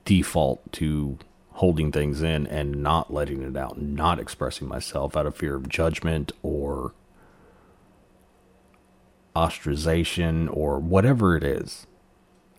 default 0.03 0.71
to 0.73 1.17
holding 1.53 1.91
things 1.91 2.21
in 2.21 2.45
and 2.47 2.83
not 2.83 3.13
letting 3.13 3.41
it 3.41 3.55
out, 3.55 3.81
not 3.81 4.19
expressing 4.19 4.67
myself 4.67 5.15
out 5.15 5.25
of 5.25 5.37
fear 5.37 5.55
of 5.55 5.69
judgment 5.69 6.33
or 6.43 6.93
ostracization 9.35 10.49
or 10.51 10.79
whatever 10.79 11.37
it 11.37 11.43
is. 11.43 11.87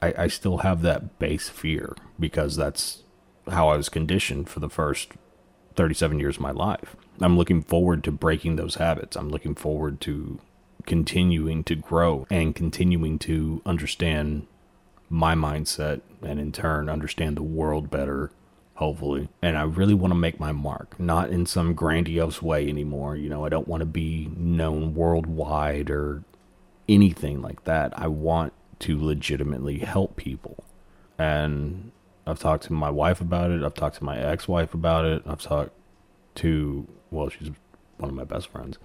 I, 0.07 0.25
I 0.25 0.27
still 0.29 0.59
have 0.59 0.83
that 0.83 1.19
base 1.19 1.49
fear 1.49 1.97
because 2.19 2.57
that's 2.57 3.03
how 3.49 3.69
I 3.69 3.77
was 3.77 3.89
conditioned 3.89 4.49
for 4.49 4.61
the 4.61 4.69
first 4.69 5.13
37 5.77 6.19
years 6.19 6.37
of 6.37 6.43
my 6.43 6.51
life. 6.51 6.97
I'm 7.21 7.37
looking 7.37 7.63
forward 7.63 8.05
to 8.05 8.13
breaking 8.13 8.57
those 8.57 8.77
habits. 8.77 9.17
I'm 9.17 9.31
looking 9.31 9.55
forward 9.55 10.01
to 10.03 10.41
continuing 10.87 11.65
to 11.65 11.75
grow 11.75 12.27
and 12.31 12.55
continuing 12.55 13.19
to 13.19 13.61
understand 13.67 14.47
my 15.09 15.35
mindset 15.35 16.01
and 16.23 16.41
in 16.41 16.53
turn 16.53 16.89
understand 16.89 17.37
the 17.37 17.43
world 17.43 17.91
better 17.91 18.31
hopefully 18.75 19.29
and 19.41 19.57
i 19.57 19.63
really 19.63 19.95
want 19.95 20.11
to 20.11 20.19
make 20.19 20.41
my 20.41 20.53
mark 20.53 20.99
not 20.99 21.31
in 21.31 21.47
some 21.47 21.75
grandiose 21.75 22.43
way 22.43 22.69
anymore 22.69 23.15
you 23.17 23.29
know 23.29 23.45
i 23.45 23.49
don't 23.49 23.69
want 23.69 23.81
to 23.81 23.87
be 23.87 24.29
known 24.37 24.95
worldwide 24.95 25.91
or 25.91 26.23
anything 26.89 27.41
like 27.41 27.63
that 27.65 27.97
i 27.99 28.07
want 28.07 28.53
to 28.81 29.03
legitimately 29.03 29.79
help 29.79 30.17
people. 30.17 30.65
And 31.19 31.93
i've 32.27 32.39
talked 32.39 32.65
to 32.65 32.73
my 32.73 32.91
wife 32.91 33.21
about 33.21 33.51
it. 33.51 33.63
I've 33.63 33.75
talked 33.75 33.97
to 33.97 34.05
my 34.05 34.19
ex-wife 34.19 34.75
about 34.75 35.05
it. 35.05 35.23
I've 35.27 35.43
talked 35.43 35.73
to 36.37 36.87
well 37.11 37.29
she's 37.29 37.51
one 37.99 38.11
of 38.11 38.17
my 38.17 38.25
best 38.25 38.49
friends. 38.49 38.79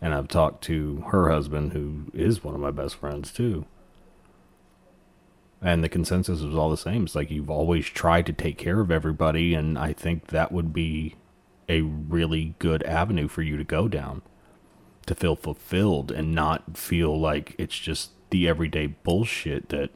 And 0.00 0.14
i've 0.14 0.28
talked 0.28 0.62
to 0.64 1.04
her 1.08 1.30
husband 1.30 1.72
who 1.72 2.10
is 2.12 2.44
one 2.44 2.54
of 2.54 2.60
my 2.60 2.70
best 2.70 2.96
friends 2.96 3.32
too. 3.32 3.66
And 5.60 5.82
the 5.82 5.88
consensus 5.88 6.40
was 6.40 6.54
all 6.54 6.70
the 6.70 6.76
same. 6.76 7.04
It's 7.04 7.14
like 7.14 7.30
you've 7.30 7.50
always 7.50 7.86
tried 7.86 8.26
to 8.26 8.32
take 8.32 8.58
care 8.58 8.78
of 8.78 8.92
everybody, 8.92 9.54
and 9.54 9.76
I 9.76 9.92
think 9.92 10.28
that 10.28 10.52
would 10.52 10.72
be 10.72 11.16
a 11.68 11.80
really 11.80 12.54
good 12.60 12.82
avenue 12.84 13.26
for 13.26 13.42
you 13.42 13.56
to 13.56 13.64
go 13.64 13.88
down 13.88 14.22
to 15.06 15.14
feel 15.14 15.34
fulfilled 15.34 16.12
and 16.12 16.34
not 16.34 16.76
feel 16.76 17.18
like 17.18 17.54
it's 17.58 17.78
just 17.78 18.12
the 18.30 18.48
everyday 18.48 18.86
bullshit 18.86 19.68
that 19.70 19.90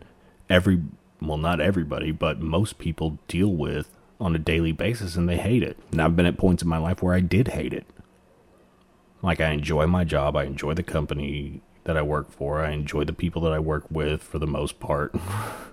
every 0.48 0.82
well 1.20 1.38
not 1.38 1.60
everybody 1.60 2.10
but 2.10 2.40
most 2.40 2.78
people 2.78 3.18
deal 3.28 3.52
with 3.52 3.90
on 4.22 4.36
a 4.36 4.38
daily 4.38 4.72
basis 4.72 5.16
and 5.16 5.28
they 5.28 5.36
hate 5.36 5.62
it. 5.62 5.76
And 5.90 6.00
I've 6.00 6.14
been 6.14 6.26
at 6.26 6.38
points 6.38 6.62
in 6.62 6.68
my 6.68 6.78
life 6.78 7.02
where 7.02 7.14
I 7.14 7.20
did 7.20 7.48
hate 7.48 7.72
it. 7.72 7.86
Like 9.20 9.40
I 9.40 9.50
enjoy 9.50 9.86
my 9.86 10.04
job, 10.04 10.36
I 10.36 10.44
enjoy 10.44 10.74
the 10.74 10.82
company 10.82 11.60
that 11.84 11.96
I 11.96 12.02
work 12.02 12.30
for. 12.30 12.60
I 12.60 12.70
enjoy 12.70 13.04
the 13.04 13.12
people 13.12 13.42
that 13.42 13.52
I 13.52 13.58
work 13.58 13.84
with 13.90 14.22
for 14.22 14.38
the 14.38 14.46
most 14.46 14.78
part. 14.78 15.14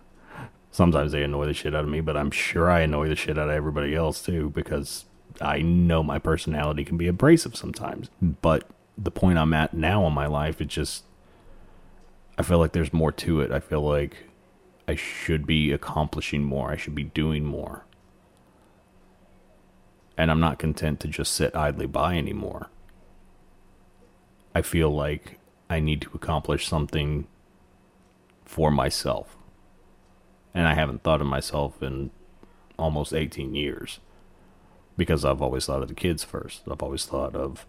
Sometimes 0.71 1.11
they 1.11 1.23
annoy 1.23 1.45
the 1.45 1.53
shit 1.53 1.75
out 1.75 1.83
of 1.83 1.89
me, 1.89 2.01
but 2.01 2.17
I'm 2.17 2.31
sure 2.31 2.69
I 2.69 2.81
annoy 2.81 3.09
the 3.09 3.15
shit 3.15 3.37
out 3.37 3.49
of 3.49 3.55
everybody 3.55 3.95
else 3.95 4.23
too 4.23 4.49
because 4.49 5.05
I 5.39 5.61
know 5.61 6.01
my 6.01 6.17
personality 6.19 6.83
can 6.83 6.97
be 6.97 7.07
abrasive 7.07 7.55
sometimes. 7.55 8.09
But 8.21 8.67
the 8.97 9.11
point 9.11 9.37
I'm 9.37 9.53
at 9.53 9.73
now 9.73 10.05
in 10.07 10.13
my 10.13 10.25
life, 10.25 10.59
it 10.59 10.67
just 10.67 11.03
I 12.39 12.41
feel 12.41 12.57
like 12.57 12.71
there's 12.71 12.93
more 12.93 13.11
to 13.11 13.41
it. 13.41 13.51
I 13.51 13.59
feel 13.59 13.81
like 13.81 14.15
I 14.87 14.95
should 14.95 15.45
be 15.45 15.73
accomplishing 15.73 16.41
more. 16.41 16.71
I 16.71 16.77
should 16.77 16.95
be 16.95 17.03
doing 17.03 17.43
more. 17.43 17.85
And 20.17 20.31
I'm 20.31 20.39
not 20.39 20.57
content 20.57 21.01
to 21.01 21.09
just 21.09 21.33
sit 21.33 21.53
idly 21.53 21.85
by 21.85 22.17
anymore. 22.17 22.69
I 24.55 24.61
feel 24.61 24.89
like 24.89 25.37
I 25.69 25.81
need 25.81 26.01
to 26.03 26.11
accomplish 26.13 26.65
something 26.65 27.27
for 28.45 28.71
myself. 28.71 29.35
And 30.53 30.65
I 30.65 30.75
haven't 30.75 31.03
thought 31.03 31.21
of 31.21 31.27
myself 31.27 31.83
in 31.83 32.09
almost 32.77 33.13
18 33.13 33.53
years 33.53 33.99
because 34.95 35.25
I've 35.25 35.41
always 35.41 35.65
thought 35.65 35.81
of 35.81 35.89
the 35.89 35.93
kids 35.93 36.23
first. 36.23 36.61
I've 36.71 36.81
always 36.81 37.05
thought 37.05 37.35
of 37.35 37.65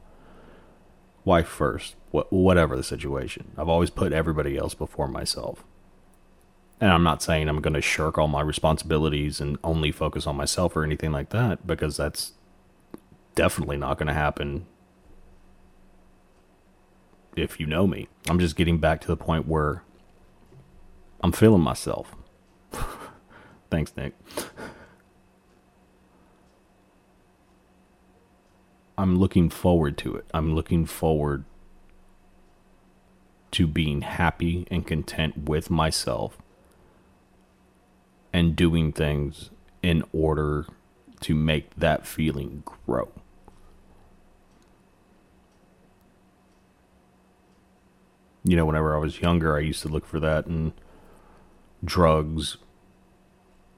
wife 1.24 1.48
first, 1.48 1.96
wh- 2.12 2.30
whatever 2.32 2.76
the 2.76 2.82
situation. 2.82 3.52
I've 3.56 3.68
always 3.68 3.90
put 3.90 4.12
everybody 4.12 4.56
else 4.56 4.74
before 4.74 5.08
myself. 5.08 5.64
And 6.80 6.90
I'm 6.90 7.02
not 7.02 7.22
saying 7.22 7.48
I'm 7.48 7.60
going 7.60 7.74
to 7.74 7.82
shirk 7.82 8.16
all 8.16 8.28
my 8.28 8.40
responsibilities 8.40 9.40
and 9.40 9.58
only 9.62 9.92
focus 9.92 10.26
on 10.26 10.36
myself 10.36 10.74
or 10.76 10.82
anything 10.82 11.12
like 11.12 11.28
that 11.30 11.66
because 11.66 11.96
that's 11.96 12.32
definitely 13.34 13.76
not 13.76 13.98
going 13.98 14.06
to 14.08 14.14
happen 14.14 14.66
if 17.36 17.60
you 17.60 17.66
know 17.66 17.86
me. 17.86 18.08
I'm 18.28 18.38
just 18.38 18.56
getting 18.56 18.78
back 18.78 19.00
to 19.02 19.08
the 19.08 19.16
point 19.16 19.46
where 19.46 19.82
I'm 21.22 21.32
feeling 21.32 21.62
myself. 21.62 22.16
Thanks, 23.70 23.92
Nick. 23.96 24.14
I'm 29.00 29.16
looking 29.18 29.48
forward 29.48 29.96
to 29.98 30.14
it. 30.16 30.26
I'm 30.34 30.54
looking 30.54 30.84
forward 30.84 31.44
to 33.52 33.66
being 33.66 34.02
happy 34.02 34.66
and 34.70 34.86
content 34.86 35.48
with 35.48 35.70
myself 35.70 36.36
and 38.30 38.54
doing 38.54 38.92
things 38.92 39.48
in 39.82 40.04
order 40.12 40.66
to 41.20 41.34
make 41.34 41.74
that 41.76 42.06
feeling 42.06 42.62
grow. 42.86 43.10
You 48.44 48.54
know, 48.54 48.66
whenever 48.66 48.94
I 48.94 48.98
was 48.98 49.22
younger, 49.22 49.56
I 49.56 49.60
used 49.60 49.80
to 49.80 49.88
look 49.88 50.04
for 50.04 50.20
that 50.20 50.46
in 50.46 50.74
drugs 51.82 52.58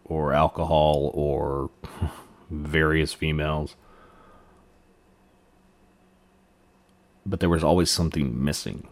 or 0.04 0.32
alcohol 0.32 1.12
or 1.14 1.70
various 2.50 3.12
females. 3.12 3.76
But 7.24 7.40
there 7.40 7.48
was 7.48 7.64
always 7.64 7.90
something 7.90 8.42
missing. 8.42 8.88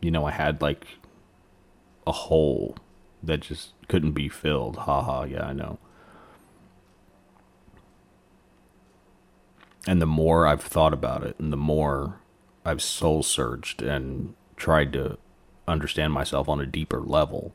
You 0.00 0.10
know, 0.10 0.24
I 0.26 0.30
had 0.30 0.62
like 0.62 0.86
a 2.06 2.12
hole 2.12 2.76
that 3.22 3.40
just 3.40 3.72
couldn't 3.88 4.12
be 4.12 4.28
filled. 4.28 4.76
Haha, 4.76 5.24
yeah, 5.24 5.46
I 5.46 5.52
know. 5.52 5.78
And 9.86 10.00
the 10.00 10.06
more 10.06 10.46
I've 10.46 10.62
thought 10.62 10.92
about 10.92 11.24
it, 11.24 11.36
and 11.38 11.52
the 11.52 11.56
more 11.56 12.20
I've 12.64 12.82
soul 12.82 13.22
searched 13.22 13.80
and 13.80 14.34
tried 14.56 14.92
to 14.92 15.18
understand 15.66 16.12
myself 16.12 16.48
on 16.48 16.60
a 16.60 16.66
deeper 16.66 17.00
level, 17.00 17.54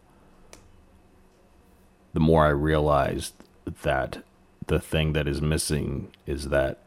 the 2.13 2.19
more 2.19 2.45
I 2.45 2.49
realized 2.49 3.35
that 3.83 4.23
the 4.67 4.79
thing 4.79 5.13
that 5.13 5.27
is 5.27 5.41
missing 5.41 6.11
is 6.25 6.49
that 6.49 6.79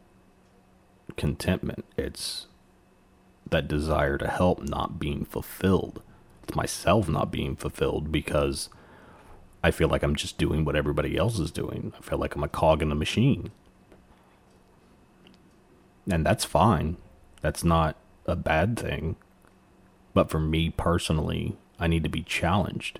contentment. 1.19 1.83
It's 1.97 2.47
that 3.49 3.67
desire 3.67 4.17
to 4.17 4.27
help 4.27 4.63
not 4.63 4.99
being 4.99 5.25
fulfilled. 5.25 6.01
It's 6.43 6.55
myself 6.55 7.09
not 7.09 7.29
being 7.29 7.55
fulfilled 7.55 8.11
because 8.11 8.69
I 9.61 9.71
feel 9.71 9.89
like 9.89 10.01
I'm 10.01 10.15
just 10.15 10.37
doing 10.37 10.63
what 10.63 10.77
everybody 10.77 11.17
else 11.17 11.37
is 11.37 11.51
doing. 11.51 11.93
I 11.97 12.01
feel 12.01 12.17
like 12.17 12.35
I'm 12.35 12.43
a 12.43 12.47
cog 12.47 12.81
in 12.81 12.89
the 12.89 12.95
machine. 12.95 13.51
And 16.09 16.25
that's 16.25 16.45
fine. 16.45 16.95
That's 17.41 17.63
not 17.63 17.97
a 18.25 18.37
bad 18.37 18.79
thing. 18.79 19.17
But 20.13 20.29
for 20.29 20.39
me 20.39 20.69
personally, 20.69 21.57
I 21.77 21.87
need 21.87 22.03
to 22.03 22.09
be 22.09 22.23
challenged. 22.23 22.99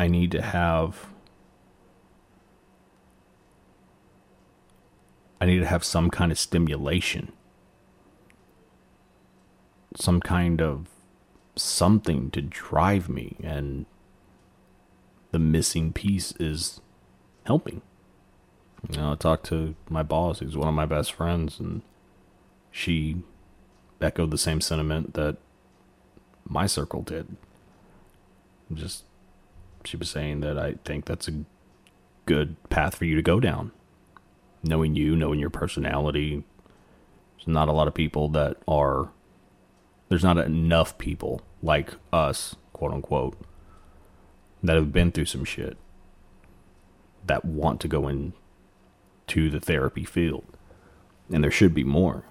I 0.00 0.08
need 0.08 0.30
to 0.32 0.40
have 0.40 1.08
I 5.40 5.46
need 5.46 5.60
to 5.60 5.66
have 5.66 5.84
some 5.84 6.10
kind 6.10 6.32
of 6.32 6.38
stimulation. 6.38 7.32
Some 9.96 10.20
kind 10.20 10.60
of 10.60 10.88
something 11.56 12.30
to 12.30 12.40
drive 12.40 13.08
me 13.08 13.36
and 13.42 13.86
the 15.30 15.38
missing 15.38 15.92
piece 15.92 16.32
is 16.38 16.80
helping. 17.44 17.82
You 18.90 18.98
know, 18.98 19.12
I 19.12 19.14
talked 19.16 19.46
to 19.46 19.74
my 19.88 20.02
boss, 20.02 20.38
who's 20.38 20.56
one 20.56 20.68
of 20.68 20.74
my 20.74 20.86
best 20.86 21.12
friends, 21.12 21.58
and 21.58 21.82
she 22.70 23.22
echoed 24.00 24.30
the 24.30 24.38
same 24.38 24.60
sentiment 24.60 25.14
that 25.14 25.36
my 26.48 26.66
circle 26.66 27.02
did. 27.02 27.36
Just, 28.72 29.04
she 29.84 29.96
was 29.96 30.10
saying 30.10 30.40
that 30.40 30.58
I 30.58 30.74
think 30.84 31.06
that's 31.06 31.28
a 31.28 31.44
good 32.26 32.56
path 32.70 32.94
for 32.94 33.04
you 33.04 33.16
to 33.16 33.22
go 33.22 33.40
down. 33.40 33.72
Knowing 34.68 34.94
you, 34.94 35.16
knowing 35.16 35.40
your 35.40 35.50
personality. 35.50 36.44
There's 37.36 37.48
not 37.48 37.68
a 37.68 37.72
lot 37.72 37.88
of 37.88 37.94
people 37.94 38.28
that 38.30 38.58
are, 38.68 39.08
there's 40.08 40.22
not 40.22 40.36
enough 40.36 40.98
people 40.98 41.40
like 41.62 41.94
us, 42.12 42.54
quote 42.72 42.92
unquote, 42.92 43.38
that 44.62 44.76
have 44.76 44.92
been 44.92 45.10
through 45.10 45.24
some 45.24 45.44
shit 45.44 45.78
that 47.26 47.44
want 47.44 47.80
to 47.80 47.88
go 47.88 48.08
into 48.08 49.48
the 49.50 49.60
therapy 49.60 50.04
field. 50.04 50.44
And 51.32 51.42
there 51.42 51.50
should 51.50 51.74
be 51.74 51.84
more. 51.84 52.24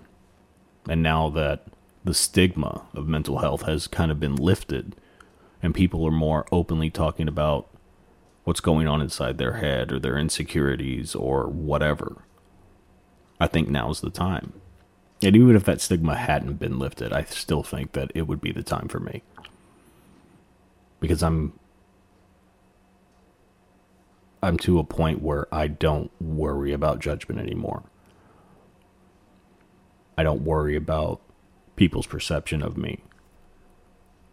And 0.88 1.02
now 1.02 1.30
that 1.30 1.66
the 2.04 2.14
stigma 2.14 2.84
of 2.94 3.08
mental 3.08 3.40
health 3.40 3.64
has 3.64 3.88
kind 3.88 4.12
of 4.12 4.20
been 4.20 4.36
lifted 4.36 4.96
and 5.62 5.74
people 5.74 6.06
are 6.06 6.12
more 6.12 6.46
openly 6.52 6.90
talking 6.90 7.28
about 7.28 7.68
what's 8.44 8.60
going 8.60 8.88
on 8.88 9.02
inside 9.02 9.38
their 9.38 9.54
head 9.54 9.92
or 9.92 10.00
their 10.00 10.18
insecurities 10.18 11.16
or 11.16 11.48
whatever, 11.48 12.24
I 13.40 13.48
think 13.48 13.70
now's 13.70 14.02
the 14.02 14.10
time. 14.10 14.54
And 15.22 15.36
even 15.36 15.56
if 15.56 15.66
that 15.66 15.82
stigma 15.82 16.16
hadn't 16.16 16.60
been 16.60 16.80
lifted, 16.80 17.12
I 17.12 17.24
still 17.24 17.64
think 17.64 17.94
that 17.94 18.12
it 18.14 18.28
would 18.28 18.42
be 18.42 18.52
the 18.52 18.64
time 18.64 18.88
for 18.88 19.00
me. 19.00 19.24
Because 21.00 21.24
I'm 21.24 21.54
I'm 24.42 24.58
to 24.60 24.80
a 24.80 24.84
point 24.84 25.22
where 25.22 25.54
I 25.54 25.68
don't 25.68 26.12
worry 26.22 26.72
about 26.72 27.00
judgment 27.00 27.42
anymore. 27.42 27.84
I 30.18 30.24
don't 30.24 30.44
worry 30.44 30.76
about 30.76 31.22
people's 31.76 32.08
perception 32.08 32.62
of 32.62 32.78
me. 32.78 33.04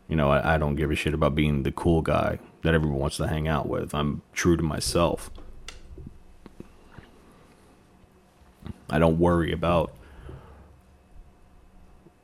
You 0.08 0.16
know, 0.16 0.30
I, 0.30 0.54
I, 0.54 0.58
don't 0.58 0.76
give 0.76 0.90
a 0.90 0.94
shit 0.94 1.14
about 1.14 1.34
being 1.34 1.62
the 1.62 1.72
cool 1.72 2.02
guy 2.02 2.38
that 2.62 2.74
everyone 2.74 2.98
wants 2.98 3.16
to 3.16 3.26
hang 3.26 3.48
out 3.48 3.68
with. 3.68 3.94
I'm 3.94 4.22
true 4.34 4.56
to 4.56 4.62
myself. 4.62 5.30
I 8.90 8.98
don't 8.98 9.18
worry 9.18 9.52
about, 9.52 9.92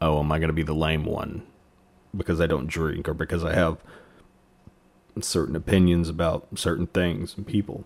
oh, 0.01 0.21
am 0.21 0.31
I 0.33 0.39
going 0.39 0.49
to 0.49 0.55
be 0.55 0.63
the 0.63 0.75
lame 0.75 1.05
one 1.05 1.43
because 2.17 2.41
I 2.41 2.47
don't 2.47 2.67
drink 2.67 3.09
or 3.09 3.15
because 3.15 3.45
I 3.45 3.55
have 3.55 3.79
certain 5.21 5.57
opinions 5.57 6.09
about 6.09 6.47
certain 6.55 6.87
things 6.87 7.35
and 7.37 7.47
people. 7.47 7.85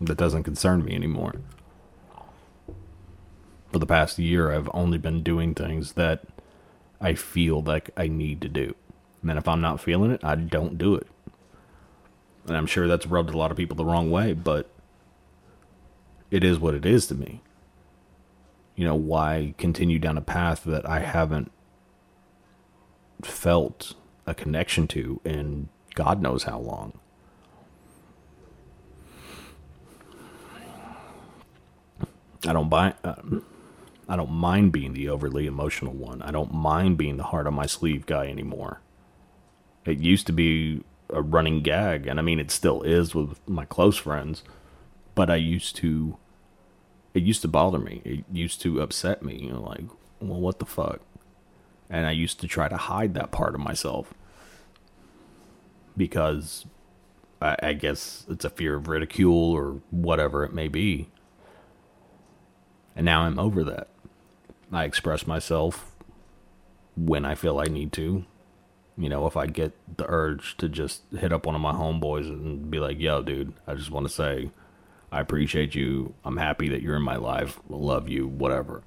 That 0.00 0.16
doesn't 0.16 0.44
concern 0.44 0.84
me 0.84 0.94
anymore. 0.94 1.34
For 3.72 3.78
the 3.78 3.86
past 3.86 4.18
year, 4.18 4.52
I've 4.52 4.70
only 4.72 4.98
been 4.98 5.22
doing 5.22 5.54
things 5.54 5.94
that 5.94 6.24
I 7.00 7.14
feel 7.14 7.62
like 7.62 7.90
I 7.96 8.06
need 8.08 8.40
to 8.42 8.48
do. 8.48 8.74
And 9.22 9.36
if 9.38 9.48
I'm 9.48 9.60
not 9.60 9.80
feeling 9.80 10.10
it, 10.10 10.24
I 10.24 10.36
don't 10.36 10.78
do 10.78 10.94
it. 10.94 11.06
And 12.46 12.56
I'm 12.56 12.66
sure 12.66 12.86
that's 12.86 13.06
rubbed 13.06 13.34
a 13.34 13.36
lot 13.36 13.50
of 13.50 13.56
people 13.56 13.76
the 13.76 13.84
wrong 13.84 14.10
way, 14.10 14.32
but 14.32 14.70
it 16.30 16.44
is 16.44 16.58
what 16.58 16.74
it 16.74 16.84
is 16.84 17.06
to 17.08 17.14
me. 17.14 17.42
You 18.76 18.84
know, 18.84 18.94
why 18.94 19.54
continue 19.58 19.98
down 19.98 20.16
a 20.16 20.22
path 20.22 20.64
that 20.64 20.88
I 20.88 21.00
haven't 21.00 21.50
felt 23.22 23.94
a 24.26 24.34
connection 24.34 24.86
to 24.88 25.20
in 25.24 25.68
God 25.94 26.22
knows 26.22 26.44
how 26.44 26.58
long. 26.58 27.00
I 32.46 32.52
don't 32.52 32.68
buy. 32.68 32.94
Uh, 33.02 33.16
I 34.08 34.16
don't 34.16 34.30
mind 34.30 34.70
being 34.70 34.92
the 34.92 35.08
overly 35.08 35.46
emotional 35.46 35.92
one. 35.92 36.22
I 36.22 36.30
don't 36.30 36.54
mind 36.54 36.96
being 36.96 37.16
the 37.16 37.24
heart 37.24 37.46
on 37.46 37.54
my 37.54 37.66
sleeve 37.66 38.06
guy 38.06 38.28
anymore. 38.28 38.80
It 39.84 39.98
used 39.98 40.26
to 40.28 40.32
be 40.32 40.82
a 41.10 41.20
running 41.20 41.62
gag, 41.62 42.06
and 42.06 42.20
I 42.20 42.22
mean 42.22 42.38
it 42.38 42.50
still 42.50 42.82
is 42.82 43.14
with 43.14 43.40
my 43.48 43.64
close 43.64 43.96
friends. 43.96 44.44
But 45.18 45.30
I 45.30 45.34
used 45.34 45.74
to. 45.76 46.16
It 47.12 47.24
used 47.24 47.42
to 47.42 47.48
bother 47.48 47.80
me. 47.80 48.02
It 48.04 48.24
used 48.32 48.60
to 48.60 48.80
upset 48.80 49.20
me. 49.20 49.34
You 49.42 49.50
know, 49.50 49.62
like, 49.62 49.86
well, 50.20 50.40
what 50.40 50.60
the 50.60 50.64
fuck? 50.64 51.00
And 51.90 52.06
I 52.06 52.12
used 52.12 52.38
to 52.40 52.46
try 52.46 52.68
to 52.68 52.76
hide 52.76 53.14
that 53.14 53.32
part 53.32 53.56
of 53.56 53.60
myself 53.60 54.14
because 55.96 56.66
I, 57.42 57.56
I 57.60 57.72
guess 57.72 58.26
it's 58.28 58.44
a 58.44 58.50
fear 58.50 58.76
of 58.76 58.86
ridicule 58.86 59.50
or 59.50 59.80
whatever 59.90 60.44
it 60.44 60.52
may 60.52 60.68
be. 60.68 61.08
And 62.94 63.04
now 63.04 63.22
I'm 63.22 63.40
over 63.40 63.64
that. 63.64 63.88
I 64.70 64.84
express 64.84 65.26
myself 65.26 65.96
when 66.96 67.24
I 67.24 67.34
feel 67.34 67.58
I 67.58 67.64
need 67.64 67.92
to. 67.94 68.24
You 68.96 69.08
know, 69.08 69.26
if 69.26 69.36
I 69.36 69.46
get 69.46 69.72
the 69.96 70.04
urge 70.08 70.56
to 70.58 70.68
just 70.68 71.02
hit 71.18 71.32
up 71.32 71.44
one 71.44 71.56
of 71.56 71.60
my 71.60 71.72
homeboys 71.72 72.28
and 72.28 72.70
be 72.70 72.78
like, 72.78 73.00
yo, 73.00 73.22
dude, 73.22 73.54
I 73.66 73.74
just 73.74 73.90
want 73.90 74.06
to 74.06 74.12
say, 74.12 74.50
I 75.10 75.20
appreciate 75.20 75.74
you. 75.74 76.14
I'm 76.24 76.36
happy 76.36 76.68
that 76.68 76.82
you're 76.82 76.96
in 76.96 77.02
my 77.02 77.16
life. 77.16 77.58
Love 77.68 78.08
you, 78.08 78.26
whatever. 78.26 78.82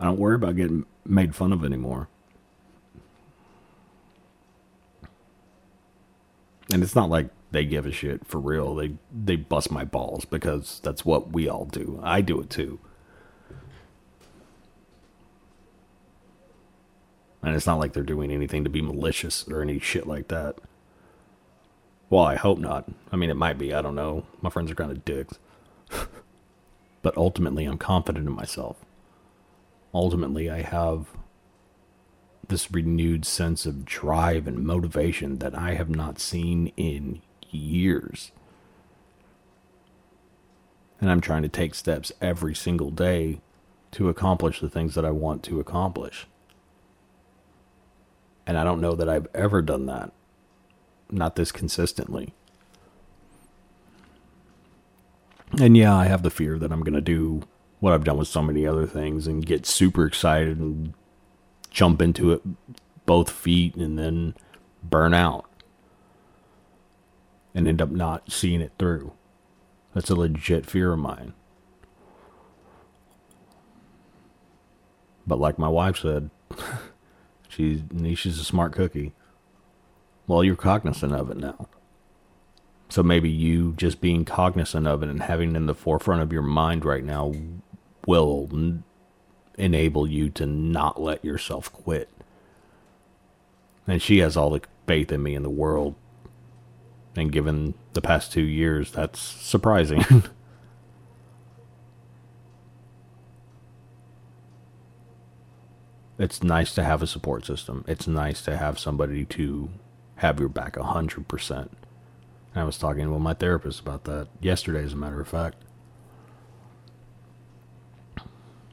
I 0.00 0.04
don't 0.04 0.18
worry 0.18 0.34
about 0.34 0.56
getting 0.56 0.86
made 1.04 1.34
fun 1.34 1.52
of 1.52 1.64
anymore. 1.64 2.08
And 6.72 6.82
it's 6.82 6.96
not 6.96 7.10
like 7.10 7.28
they 7.52 7.64
give 7.64 7.86
a 7.86 7.92
shit 7.92 8.26
for 8.26 8.38
real. 8.40 8.74
They 8.74 8.94
they 9.12 9.36
bust 9.36 9.70
my 9.70 9.84
balls 9.84 10.24
because 10.24 10.80
that's 10.82 11.04
what 11.04 11.30
we 11.30 11.48
all 11.48 11.66
do. 11.66 12.00
I 12.02 12.20
do 12.20 12.40
it 12.40 12.50
too. 12.50 12.80
And 17.42 17.54
it's 17.54 17.66
not 17.66 17.78
like 17.78 17.92
they're 17.92 18.02
doing 18.02 18.32
anything 18.32 18.64
to 18.64 18.70
be 18.70 18.82
malicious 18.82 19.46
or 19.48 19.62
any 19.62 19.78
shit 19.78 20.06
like 20.06 20.28
that. 20.28 20.56
Well, 22.14 22.26
I 22.26 22.36
hope 22.36 22.60
not. 22.60 22.88
I 23.10 23.16
mean, 23.16 23.28
it 23.28 23.34
might 23.34 23.58
be. 23.58 23.74
I 23.74 23.82
don't 23.82 23.96
know. 23.96 24.24
My 24.40 24.48
friends 24.48 24.70
are 24.70 24.76
kind 24.76 24.92
of 24.92 25.04
dicks. 25.04 25.40
but 27.02 27.16
ultimately, 27.16 27.64
I'm 27.64 27.76
confident 27.76 28.28
in 28.28 28.32
myself. 28.32 28.76
Ultimately, 29.92 30.48
I 30.48 30.62
have 30.62 31.08
this 32.46 32.70
renewed 32.70 33.24
sense 33.24 33.66
of 33.66 33.84
drive 33.84 34.46
and 34.46 34.64
motivation 34.64 35.40
that 35.40 35.58
I 35.58 35.74
have 35.74 35.90
not 35.90 36.20
seen 36.20 36.68
in 36.76 37.20
years. 37.50 38.30
And 41.00 41.10
I'm 41.10 41.20
trying 41.20 41.42
to 41.42 41.48
take 41.48 41.74
steps 41.74 42.12
every 42.20 42.54
single 42.54 42.92
day 42.92 43.40
to 43.90 44.08
accomplish 44.08 44.60
the 44.60 44.70
things 44.70 44.94
that 44.94 45.04
I 45.04 45.10
want 45.10 45.42
to 45.46 45.58
accomplish. 45.58 46.28
And 48.46 48.56
I 48.56 48.62
don't 48.62 48.80
know 48.80 48.94
that 48.94 49.08
I've 49.08 49.26
ever 49.34 49.60
done 49.60 49.86
that. 49.86 50.12
Not 51.14 51.36
this 51.36 51.52
consistently. 51.52 52.34
And 55.60 55.76
yeah, 55.76 55.94
I 55.94 56.06
have 56.06 56.24
the 56.24 56.30
fear 56.30 56.58
that 56.58 56.72
I'm 56.72 56.80
going 56.80 56.94
to 56.94 57.00
do 57.00 57.42
what 57.78 57.92
I've 57.92 58.02
done 58.02 58.18
with 58.18 58.26
so 58.26 58.42
many 58.42 58.66
other 58.66 58.86
things 58.86 59.28
and 59.28 59.46
get 59.46 59.64
super 59.64 60.06
excited 60.06 60.58
and 60.58 60.92
jump 61.70 62.02
into 62.02 62.32
it 62.32 62.42
both 63.06 63.30
feet 63.30 63.76
and 63.76 63.96
then 63.96 64.34
burn 64.82 65.14
out 65.14 65.48
and 67.54 67.68
end 67.68 67.80
up 67.80 67.90
not 67.90 68.32
seeing 68.32 68.60
it 68.60 68.72
through. 68.76 69.12
That's 69.94 70.10
a 70.10 70.16
legit 70.16 70.66
fear 70.66 70.92
of 70.92 70.98
mine. 70.98 71.32
But 75.26 75.38
like 75.38 75.60
my 75.60 75.68
wife 75.68 75.98
said, 75.98 76.30
she's 77.48 77.82
Nisha's 77.82 78.40
a 78.40 78.44
smart 78.44 78.72
cookie. 78.72 79.12
Well, 80.26 80.42
you're 80.42 80.56
cognizant 80.56 81.12
of 81.12 81.30
it 81.30 81.36
now. 81.36 81.68
So 82.88 83.02
maybe 83.02 83.28
you 83.30 83.72
just 83.76 84.00
being 84.00 84.24
cognizant 84.24 84.86
of 84.86 85.02
it 85.02 85.08
and 85.08 85.22
having 85.22 85.50
it 85.50 85.56
in 85.56 85.66
the 85.66 85.74
forefront 85.74 86.22
of 86.22 86.32
your 86.32 86.42
mind 86.42 86.84
right 86.84 87.04
now 87.04 87.34
will 88.06 88.48
enable 89.56 90.06
you 90.06 90.30
to 90.30 90.46
not 90.46 91.00
let 91.00 91.24
yourself 91.24 91.72
quit. 91.72 92.08
And 93.86 94.00
she 94.00 94.18
has 94.18 94.36
all 94.36 94.50
the 94.50 94.62
faith 94.86 95.10
in 95.12 95.22
me 95.22 95.34
in 95.34 95.42
the 95.42 95.50
world. 95.50 95.94
And 97.16 97.30
given 97.32 97.74
the 97.92 98.00
past 98.00 98.32
two 98.32 98.42
years, 98.42 98.90
that's 98.90 99.20
surprising. 99.20 100.04
it's 106.18 106.42
nice 106.42 106.74
to 106.74 106.82
have 106.82 107.02
a 107.02 107.06
support 107.06 107.46
system. 107.46 107.84
It's 107.86 108.06
nice 108.06 108.42
to 108.42 108.56
have 108.56 108.78
somebody 108.78 109.24
to 109.26 109.70
have 110.24 110.40
your 110.40 110.48
back 110.48 110.74
100%. 110.74 111.50
And 111.50 111.68
I 112.54 112.64
was 112.64 112.78
talking 112.78 113.12
with 113.12 113.20
my 113.20 113.34
therapist 113.34 113.80
about 113.80 114.04
that 114.04 114.28
yesterday, 114.40 114.82
as 114.82 114.94
a 114.94 114.96
matter 114.96 115.20
of 115.20 115.28
fact. 115.28 115.56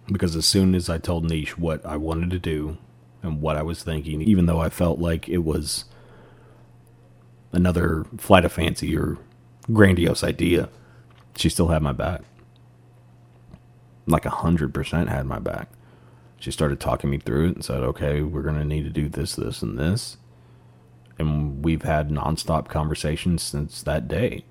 Because 0.08 0.36
as 0.36 0.46
soon 0.46 0.76
as 0.76 0.90
I 0.90 0.98
told 0.98 1.26
Niche 1.26 1.58
what 1.58 1.86
I 1.86 1.98
wanted 1.98 2.30
to 2.32 2.40
do 2.40 2.78
and 3.22 3.42
what 3.42 3.58
I 3.58 3.64
was 3.64 3.84
thinking, 3.84 4.22
even 4.22 4.46
though 4.46 4.60
I 4.60 4.70
felt 4.70 5.00
like 5.00 5.28
it 5.28 5.40
was 5.40 5.86
another 7.52 8.06
flight 8.18 8.46
of 8.46 8.54
fancy 8.54 8.96
or 8.96 9.18
grandiose 9.72 10.24
idea, 10.24 10.70
she 11.36 11.50
still 11.50 11.68
had 11.68 11.82
my 11.82 11.94
back. 11.94 12.22
Like 14.08 14.26
a 14.26 14.30
hundred 14.30 14.74
percent 14.74 15.10
had 15.10 15.26
my 15.26 15.40
back. 15.40 15.70
She 16.40 16.52
started 16.52 16.80
talking 16.80 17.10
me 17.10 17.20
through 17.20 17.50
it 17.50 17.56
and 17.56 17.66
said, 17.66 17.84
okay, 17.84 18.22
we're 18.22 18.42
going 18.42 18.56
to 18.56 18.66
need 18.66 18.84
to 18.84 18.90
do 18.90 19.10
this, 19.10 19.36
this, 19.36 19.62
and 19.62 19.78
this. 19.78 20.18
And 21.22 21.64
we've 21.64 21.84
had 21.84 22.10
nonstop 22.10 22.68
conversations 22.68 23.44
since 23.44 23.84
that 23.84 24.08
day. 24.08 24.44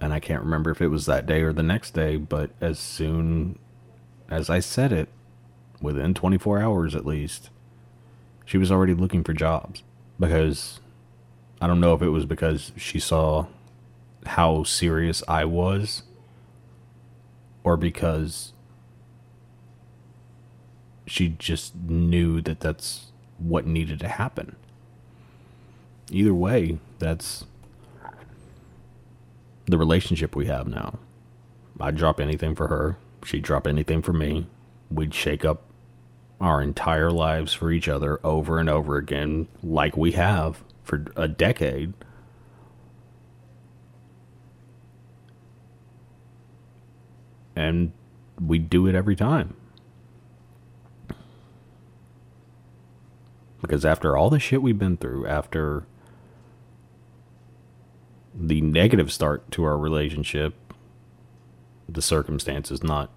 And 0.00 0.12
I 0.12 0.20
can't 0.20 0.44
remember 0.44 0.70
if 0.70 0.80
it 0.80 0.88
was 0.88 1.06
that 1.06 1.26
day 1.26 1.42
or 1.42 1.52
the 1.52 1.62
next 1.62 1.90
day, 1.92 2.16
but 2.16 2.50
as 2.60 2.78
soon 2.78 3.58
as 4.30 4.48
I 4.48 4.60
said 4.60 4.92
it, 4.92 5.08
within 5.80 6.14
24 6.14 6.60
hours 6.60 6.94
at 6.94 7.04
least, 7.04 7.50
she 8.44 8.58
was 8.58 8.70
already 8.70 8.94
looking 8.94 9.24
for 9.24 9.32
jobs. 9.32 9.82
Because 10.20 10.78
I 11.60 11.66
don't 11.66 11.80
know 11.80 11.94
if 11.94 12.02
it 12.02 12.10
was 12.10 12.24
because 12.24 12.70
she 12.76 13.00
saw 13.00 13.46
how 14.24 14.62
serious 14.62 15.24
I 15.26 15.44
was 15.46 16.04
or 17.64 17.76
because 17.76 18.52
she 21.06 21.30
just 21.30 21.74
knew 21.74 22.40
that 22.42 22.60
that's 22.60 23.11
what 23.42 23.66
needed 23.66 24.00
to 24.00 24.08
happen. 24.08 24.56
Either 26.10 26.34
way, 26.34 26.78
that's 26.98 27.44
the 29.66 29.78
relationship 29.78 30.36
we 30.36 30.46
have 30.46 30.66
now. 30.66 30.98
I'd 31.80 31.96
drop 31.96 32.20
anything 32.20 32.54
for 32.54 32.68
her. 32.68 32.96
She'd 33.24 33.42
drop 33.42 33.66
anything 33.66 34.02
for 34.02 34.12
me. 34.12 34.46
We'd 34.90 35.14
shake 35.14 35.44
up 35.44 35.62
our 36.40 36.60
entire 36.60 37.10
lives 37.10 37.52
for 37.52 37.70
each 37.70 37.88
other 37.88 38.20
over 38.24 38.58
and 38.58 38.68
over 38.68 38.96
again, 38.96 39.48
like 39.62 39.96
we 39.96 40.12
have 40.12 40.62
for 40.82 41.06
a 41.16 41.28
decade. 41.28 41.92
And 47.54 47.92
we 48.40 48.58
do 48.58 48.86
it 48.86 48.94
every 48.94 49.14
time. 49.14 49.54
Because 53.62 53.84
after 53.84 54.16
all 54.16 54.28
the 54.28 54.40
shit 54.40 54.60
we've 54.60 54.78
been 54.78 54.96
through, 54.96 55.26
after 55.26 55.86
the 58.34 58.60
negative 58.60 59.12
start 59.12 59.50
to 59.52 59.64
our 59.64 59.78
relationship, 59.78 60.54
the 61.88 62.02
circumstances, 62.02 62.82
not 62.82 63.10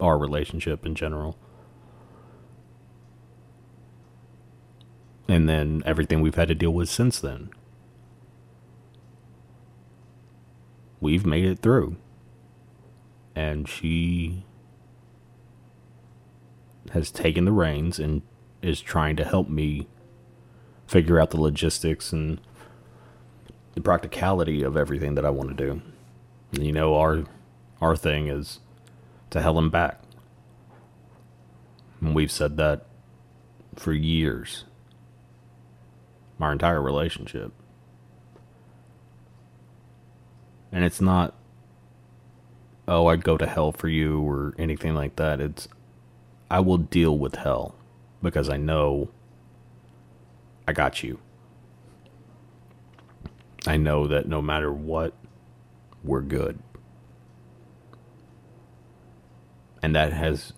our 0.00 0.16
relationship 0.18 0.86
in 0.86 0.94
general. 0.94 1.36
And 5.28 5.46
then 5.46 5.82
everything 5.84 6.22
we've 6.22 6.36
had 6.36 6.48
to 6.48 6.54
deal 6.54 6.72
with 6.72 6.88
since 6.88 7.20
then. 7.20 7.50
We've 11.00 11.26
made 11.26 11.44
it 11.44 11.58
through. 11.58 11.96
And 13.34 13.68
she 13.68 14.46
has 16.92 17.10
taken 17.10 17.44
the 17.44 17.52
reins 17.52 17.98
and 17.98 18.22
is 18.62 18.80
trying 18.80 19.16
to 19.16 19.24
help 19.24 19.48
me 19.48 19.86
figure 20.86 21.20
out 21.20 21.30
the 21.30 21.40
logistics 21.40 22.12
and 22.12 22.40
the 23.74 23.80
practicality 23.80 24.62
of 24.62 24.76
everything 24.76 25.14
that 25.14 25.24
I 25.24 25.30
want 25.30 25.50
to 25.50 25.54
do. 25.54 25.82
And 26.52 26.64
you 26.64 26.72
know, 26.72 26.96
our 26.96 27.24
our 27.80 27.96
thing 27.96 28.28
is 28.28 28.60
to 29.30 29.40
hell 29.40 29.58
and 29.58 29.70
back. 29.70 30.00
And 32.00 32.14
we've 32.14 32.32
said 32.32 32.56
that 32.56 32.86
for 33.76 33.92
years. 33.92 34.64
Our 36.40 36.52
entire 36.52 36.80
relationship. 36.80 37.52
And 40.72 40.84
it's 40.84 41.00
not 41.00 41.34
oh, 42.86 43.06
I'd 43.08 43.22
go 43.22 43.36
to 43.36 43.46
hell 43.46 43.70
for 43.70 43.88
you 43.88 44.20
or 44.20 44.54
anything 44.58 44.94
like 44.94 45.16
that. 45.16 45.40
It's 45.40 45.68
I 46.50 46.60
will 46.60 46.78
deal 46.78 47.16
with 47.18 47.36
hell 47.36 47.74
because 48.22 48.48
I 48.48 48.56
know 48.56 49.10
I 50.66 50.72
got 50.72 51.02
you. 51.02 51.18
I 53.66 53.76
know 53.76 54.06
that 54.06 54.28
no 54.28 54.40
matter 54.40 54.72
what, 54.72 55.14
we're 56.02 56.22
good. 56.22 56.58
And 59.82 59.94
that 59.94 60.12
has 60.12 60.52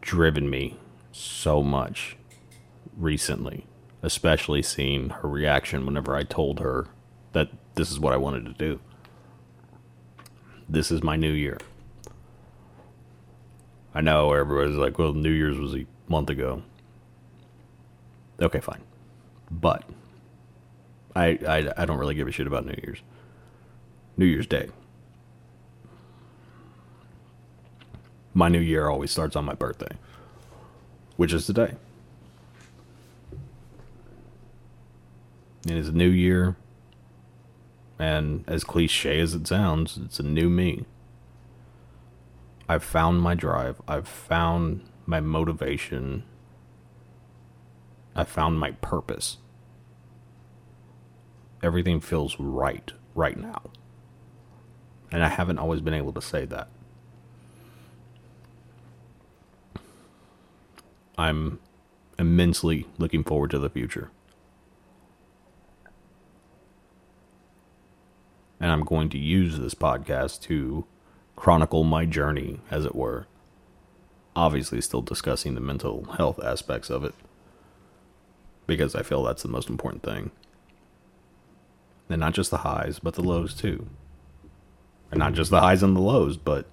driven 0.00 0.50
me 0.50 0.78
so 1.12 1.62
much 1.62 2.16
recently, 2.96 3.66
especially 4.02 4.62
seeing 4.62 5.10
her 5.10 5.28
reaction 5.28 5.86
whenever 5.86 6.14
I 6.14 6.22
told 6.24 6.60
her 6.60 6.88
that 7.32 7.50
this 7.74 7.90
is 7.90 8.00
what 8.00 8.12
I 8.12 8.16
wanted 8.16 8.44
to 8.46 8.52
do. 8.52 8.80
This 10.68 10.90
is 10.90 11.02
my 11.02 11.16
new 11.16 11.32
year. 11.32 11.58
I 13.94 14.00
know 14.00 14.32
everybody's 14.32 14.76
like, 14.76 14.98
well, 14.98 15.14
New 15.14 15.30
Year's 15.30 15.58
was 15.58 15.74
a 15.74 15.86
month 16.08 16.30
ago. 16.30 16.62
Okay, 18.40 18.60
fine. 18.60 18.82
But 19.50 19.84
I, 21.14 21.38
I 21.46 21.72
I 21.76 21.84
don't 21.84 21.98
really 21.98 22.14
give 22.14 22.28
a 22.28 22.32
shit 22.32 22.46
about 22.46 22.66
New 22.66 22.74
Year's. 22.82 23.00
New 24.16 24.26
Year's 24.26 24.46
Day. 24.46 24.68
My 28.34 28.48
new 28.48 28.60
year 28.60 28.88
always 28.88 29.10
starts 29.10 29.34
on 29.34 29.44
my 29.44 29.54
birthday, 29.54 29.96
which 31.16 31.32
is 31.32 31.46
today. 31.46 31.74
It 35.66 35.76
is 35.76 35.88
a 35.88 35.92
new 35.92 36.08
year, 36.08 36.56
and 37.98 38.44
as 38.46 38.62
cliche 38.62 39.18
as 39.18 39.34
it 39.34 39.46
sounds, 39.46 39.98
it's 40.04 40.20
a 40.20 40.22
new 40.22 40.48
me. 40.48 40.84
I've 42.68 42.84
found 42.84 43.22
my 43.22 43.34
drive. 43.34 43.80
I've 43.88 44.06
found 44.06 44.82
my 45.08 45.20
motivation. 45.20 46.22
I 48.14 48.24
found 48.24 48.60
my 48.60 48.72
purpose. 48.72 49.38
Everything 51.62 51.98
feels 51.98 52.38
right 52.38 52.92
right 53.14 53.38
now. 53.38 53.62
And 55.10 55.24
I 55.24 55.28
haven't 55.28 55.58
always 55.58 55.80
been 55.80 55.94
able 55.94 56.12
to 56.12 56.20
say 56.20 56.44
that. 56.44 56.68
I'm 61.16 61.58
immensely 62.18 62.86
looking 62.98 63.24
forward 63.24 63.50
to 63.52 63.58
the 63.58 63.70
future. 63.70 64.10
And 68.60 68.70
I'm 68.70 68.84
going 68.84 69.08
to 69.08 69.18
use 69.18 69.58
this 69.58 69.74
podcast 69.74 70.42
to 70.42 70.84
chronicle 71.34 71.82
my 71.82 72.04
journey, 72.04 72.60
as 72.70 72.84
it 72.84 72.94
were. 72.94 73.26
Obviously, 74.38 74.80
still 74.80 75.02
discussing 75.02 75.56
the 75.56 75.60
mental 75.60 76.04
health 76.16 76.38
aspects 76.44 76.90
of 76.90 77.02
it. 77.02 77.12
Because 78.68 78.94
I 78.94 79.02
feel 79.02 79.24
that's 79.24 79.42
the 79.42 79.48
most 79.48 79.68
important 79.68 80.04
thing. 80.04 80.30
And 82.08 82.20
not 82.20 82.34
just 82.34 82.52
the 82.52 82.58
highs, 82.58 83.00
but 83.00 83.14
the 83.14 83.22
lows 83.22 83.52
too. 83.52 83.88
And 85.10 85.18
not 85.18 85.32
just 85.32 85.50
the 85.50 85.58
highs 85.58 85.82
and 85.82 85.96
the 85.96 86.00
lows, 86.00 86.36
but 86.36 86.66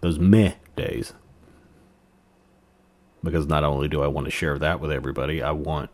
those 0.00 0.20
meh 0.20 0.52
days. 0.76 1.12
Because 3.24 3.48
not 3.48 3.64
only 3.64 3.88
do 3.88 4.04
I 4.04 4.06
want 4.06 4.26
to 4.26 4.30
share 4.30 4.56
that 4.56 4.78
with 4.78 4.92
everybody, 4.92 5.42
I 5.42 5.50
want 5.50 5.90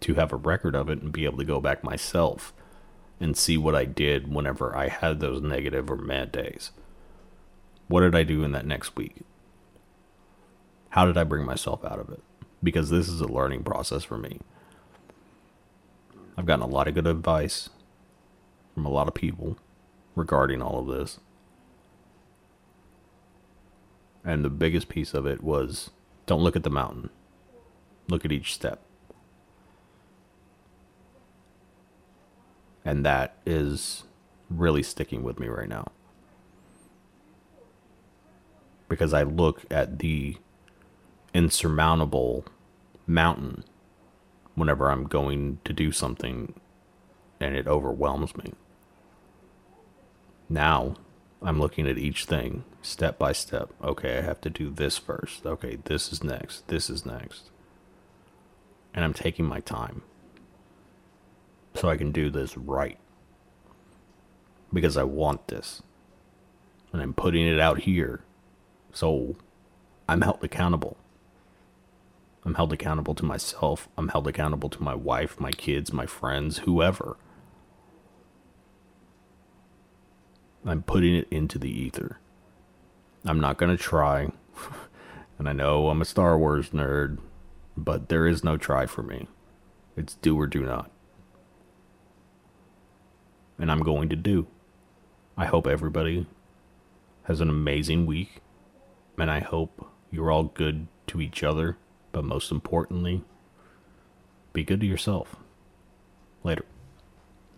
to 0.00 0.14
have 0.14 0.32
a 0.32 0.36
record 0.36 0.74
of 0.74 0.90
it 0.90 1.00
and 1.00 1.12
be 1.12 1.26
able 1.26 1.38
to 1.38 1.44
go 1.44 1.60
back 1.60 1.84
myself 1.84 2.52
and 3.20 3.36
see 3.36 3.56
what 3.56 3.76
I 3.76 3.84
did 3.84 4.34
whenever 4.34 4.76
I 4.76 4.88
had 4.88 5.20
those 5.20 5.40
negative 5.40 5.88
or 5.88 5.96
mad 5.96 6.32
days. 6.32 6.72
What 7.86 8.00
did 8.00 8.16
I 8.16 8.24
do 8.24 8.42
in 8.42 8.50
that 8.50 8.66
next 8.66 8.96
week? 8.96 9.22
How 10.90 11.04
did 11.04 11.16
I 11.16 11.24
bring 11.24 11.44
myself 11.44 11.84
out 11.84 11.98
of 11.98 12.10
it? 12.10 12.22
Because 12.62 12.90
this 12.90 13.08
is 13.08 13.20
a 13.20 13.28
learning 13.28 13.62
process 13.62 14.04
for 14.04 14.18
me. 14.18 14.40
I've 16.36 16.46
gotten 16.46 16.62
a 16.62 16.68
lot 16.68 16.88
of 16.88 16.94
good 16.94 17.06
advice 17.06 17.68
from 18.74 18.86
a 18.86 18.90
lot 18.90 19.08
of 19.08 19.14
people 19.14 19.56
regarding 20.14 20.62
all 20.62 20.80
of 20.80 20.86
this. 20.86 21.18
And 24.24 24.44
the 24.44 24.50
biggest 24.50 24.88
piece 24.88 25.14
of 25.14 25.26
it 25.26 25.42
was 25.42 25.90
Don't 26.26 26.42
look 26.42 26.56
at 26.56 26.62
the 26.62 26.70
mountain. 26.70 27.08
Look 28.08 28.24
at 28.24 28.32
each 28.32 28.52
step. 28.52 28.82
And 32.84 33.04
that 33.04 33.36
is 33.46 34.04
really 34.50 34.82
sticking 34.82 35.22
with 35.22 35.40
me 35.40 35.48
right 35.48 35.68
now. 35.68 35.88
Because 38.88 39.12
I 39.12 39.22
look 39.22 39.64
at 39.70 39.98
the 39.98 40.36
insurmountable 41.34 42.44
mountain 43.06 43.64
whenever 44.54 44.90
I'm 44.90 45.04
going 45.04 45.58
to 45.64 45.72
do 45.72 45.92
something 45.92 46.54
and 47.40 47.54
it 47.54 47.66
overwhelms 47.66 48.36
me. 48.36 48.52
Now 50.48 50.96
I'm 51.42 51.60
looking 51.60 51.86
at 51.86 51.98
each 51.98 52.24
thing 52.24 52.64
step 52.82 53.18
by 53.18 53.32
step. 53.32 53.70
Okay, 53.82 54.18
I 54.18 54.22
have 54.22 54.40
to 54.42 54.50
do 54.50 54.70
this 54.70 54.98
first. 54.98 55.46
Okay, 55.46 55.78
this 55.84 56.12
is 56.12 56.24
next. 56.24 56.66
This 56.68 56.90
is 56.90 57.06
next. 57.06 57.50
And 58.94 59.04
I'm 59.04 59.14
taking 59.14 59.44
my 59.44 59.60
time 59.60 60.02
so 61.74 61.88
I 61.88 61.96
can 61.96 62.10
do 62.10 62.30
this 62.30 62.56
right. 62.56 62.98
Because 64.72 64.96
I 64.96 65.04
want 65.04 65.48
this. 65.48 65.82
And 66.92 67.00
I'm 67.00 67.14
putting 67.14 67.46
it 67.46 67.60
out 67.60 67.80
here. 67.80 68.20
So 68.92 69.36
I'm 70.08 70.22
held 70.22 70.42
accountable. 70.42 70.96
I'm 72.48 72.54
held 72.54 72.72
accountable 72.72 73.14
to 73.16 73.26
myself. 73.26 73.90
I'm 73.98 74.08
held 74.08 74.26
accountable 74.26 74.70
to 74.70 74.82
my 74.82 74.94
wife, 74.94 75.38
my 75.38 75.50
kids, 75.50 75.92
my 75.92 76.06
friends, 76.06 76.60
whoever. 76.60 77.18
I'm 80.64 80.82
putting 80.82 81.14
it 81.14 81.28
into 81.30 81.58
the 81.58 81.70
ether. 81.70 82.18
I'm 83.26 83.38
not 83.38 83.58
going 83.58 83.76
to 83.76 83.82
try. 83.82 84.32
and 85.38 85.46
I 85.46 85.52
know 85.52 85.90
I'm 85.90 86.00
a 86.00 86.06
Star 86.06 86.38
Wars 86.38 86.70
nerd, 86.70 87.18
but 87.76 88.08
there 88.08 88.26
is 88.26 88.42
no 88.42 88.56
try 88.56 88.86
for 88.86 89.02
me. 89.02 89.28
It's 89.94 90.14
do 90.14 90.40
or 90.40 90.46
do 90.46 90.64
not. 90.64 90.90
And 93.58 93.70
I'm 93.70 93.82
going 93.82 94.08
to 94.08 94.16
do. 94.16 94.46
I 95.36 95.44
hope 95.44 95.66
everybody 95.66 96.24
has 97.24 97.42
an 97.42 97.50
amazing 97.50 98.06
week. 98.06 98.40
And 99.18 99.30
I 99.30 99.40
hope 99.40 99.86
you're 100.10 100.30
all 100.30 100.44
good 100.44 100.86
to 101.08 101.20
each 101.20 101.44
other. 101.44 101.76
But 102.12 102.24
most 102.24 102.50
importantly, 102.50 103.22
be 104.52 104.64
good 104.64 104.80
to 104.80 104.86
yourself. 104.86 105.36
Later. 106.42 106.64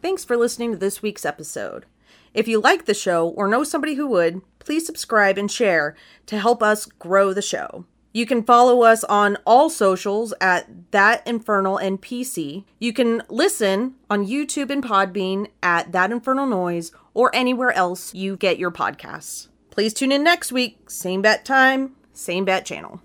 Thanks 0.03 0.25
for 0.25 0.37
listening 0.37 0.73
to 0.73 0.79
this 0.79 1.03
week's 1.03 1.25
episode. 1.25 1.87
If 2.33 2.49
you 2.49 2.61
like 2.61 2.87
the 2.87 2.95
show 2.95 3.29
or 3.29 3.49
know 3.49 3.65
somebody 3.65 3.95
who 3.95 4.07
would, 4.09 4.43
please 4.59 4.87
subscribe 4.87 5.37
and 5.37 5.51
share 5.51 5.97
to 6.27 6.39
help 6.39 6.63
us 6.63 6.87
grow 6.87 7.33
the 7.33 7.43
show. 7.43 7.85
You 8.13 8.27
can 8.27 8.43
follow 8.43 8.83
us 8.83 9.05
on 9.05 9.37
all 9.47 9.71
socials 9.71 10.35
at 10.41 10.91
That 10.91 11.25
Infernal 11.27 11.79
NPC. 11.79 12.65
You 12.81 12.93
can 12.93 13.23
listen 13.29 13.95
on 14.09 14.27
YouTube 14.27 14.71
and 14.71 14.83
Podbean 14.83 15.49
at 15.63 15.93
That 15.93 16.11
Infernal 16.11 16.47
Noise 16.47 16.91
or 17.15 17.35
anywhere 17.35 17.73
else 17.73 18.15
you 18.15 18.37
get 18.37 18.59
your 18.59 18.73
podcasts. 18.73 19.49
Please 19.71 19.95
tune 19.95 20.11
in 20.11 20.25
next 20.25 20.51
week, 20.51 20.91
same 20.91 21.23
bat 21.23 21.45
time, 21.45 21.95
same 22.13 22.45
bat 22.45 22.67
channel. 22.67 23.01